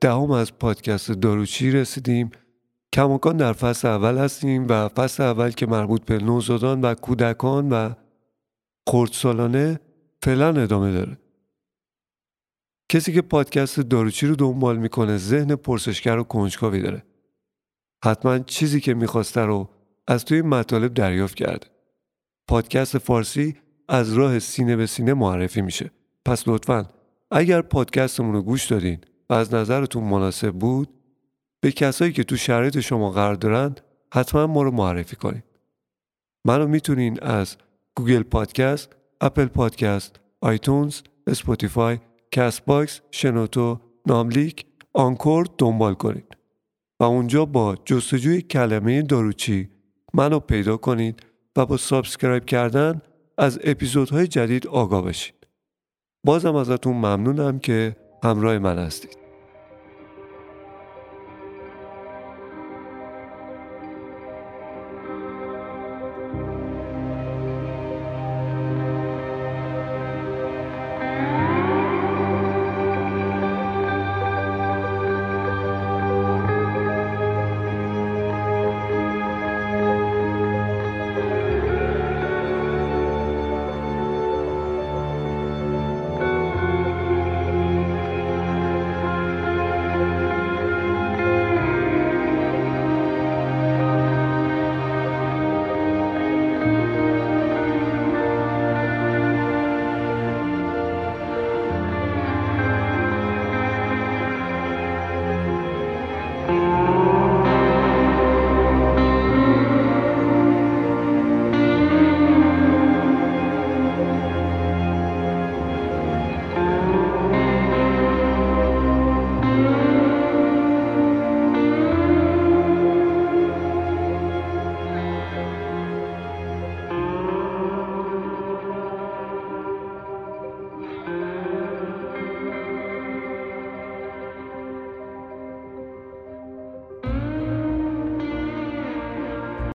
دهم 0.00 0.30
از 0.30 0.58
پادکست 0.58 1.12
داروچی 1.12 1.70
رسیدیم. 1.70 2.30
کماکان 2.92 3.36
در 3.36 3.52
فصل 3.52 3.88
اول 3.88 4.18
هستیم 4.18 4.66
و 4.68 4.88
فصل 4.88 5.22
اول 5.22 5.50
که 5.50 5.66
مربوط 5.66 6.04
به 6.04 6.18
نوزادان 6.18 6.80
و 6.80 6.94
کودکان 6.94 7.70
و 7.70 7.90
خردسالانه 8.88 9.80
فعلا 10.22 10.48
ادامه 10.48 10.92
داره. 10.92 11.18
کسی 12.88 13.12
که 13.12 13.22
پادکست 13.22 13.80
داروچی 13.80 14.26
رو 14.26 14.36
دنبال 14.36 14.76
می‌کنه 14.76 15.16
ذهن 15.16 15.54
پرسشگر 15.54 16.18
و 16.18 16.22
کنجکاوی 16.22 16.82
داره. 16.82 17.02
حتما 18.04 18.38
چیزی 18.38 18.80
که 18.80 18.94
می‌خواسته 18.94 19.40
رو 19.40 19.68
از 20.06 20.24
توی 20.24 20.42
مطالب 20.42 20.94
دریافت 20.94 21.34
کرده 21.34 21.66
پادکست 22.48 22.98
فارسی 22.98 23.56
از 23.88 24.12
راه 24.12 24.38
سینه 24.38 24.76
به 24.76 24.86
سینه 24.86 25.14
معرفی 25.14 25.62
میشه. 25.62 25.90
پس 26.24 26.48
لطفا 26.48 26.88
اگر 27.30 27.62
پادکستمون 27.62 28.32
رو 28.32 28.42
گوش 28.42 28.66
دادین 28.66 28.98
و 29.30 29.34
از 29.34 29.54
نظرتون 29.54 30.04
مناسب 30.04 30.50
بود 30.50 30.88
به 31.60 31.72
کسایی 31.72 32.12
که 32.12 32.24
تو 32.24 32.36
شرایط 32.36 32.80
شما 32.80 33.10
قرار 33.10 33.34
دارن 33.34 33.74
حتما 34.14 34.46
ما 34.46 34.62
رو 34.62 34.70
معرفی 34.70 35.16
کنید. 35.16 35.44
منو 36.44 36.66
می‌تونین 36.66 37.22
از 37.22 37.56
گوگل 37.96 38.22
پادکست، 38.22 38.96
اپل 39.20 39.46
پادکست، 39.46 40.20
آیتونز، 40.40 41.00
اسپاتیفای، 41.26 41.98
کست 42.30 42.64
باکس، 42.64 43.00
شنوتو، 43.10 43.80
ناملیک، 44.06 44.66
آنکور 44.92 45.46
دنبال 45.58 45.94
کنید. 45.94 46.36
و 47.02 47.04
اونجا 47.04 47.44
با 47.44 47.76
جستجوی 47.84 48.42
کلمه 48.42 49.02
داروچی 49.02 49.68
منو 50.14 50.40
پیدا 50.40 50.76
کنید 50.76 51.22
و 51.56 51.66
با 51.66 51.76
subscribe 51.76 52.44
کردن 52.44 53.02
از 53.38 53.58
اپیزودهای 53.64 54.26
جدید 54.26 54.66
آگاه 54.66 55.04
بشید. 55.04 55.34
بازم 56.24 56.54
ازتون 56.54 56.96
ممنونم 56.96 57.58
که 57.58 57.96
همراه 58.24 58.58
من 58.58 58.78
هستید. 58.78 59.21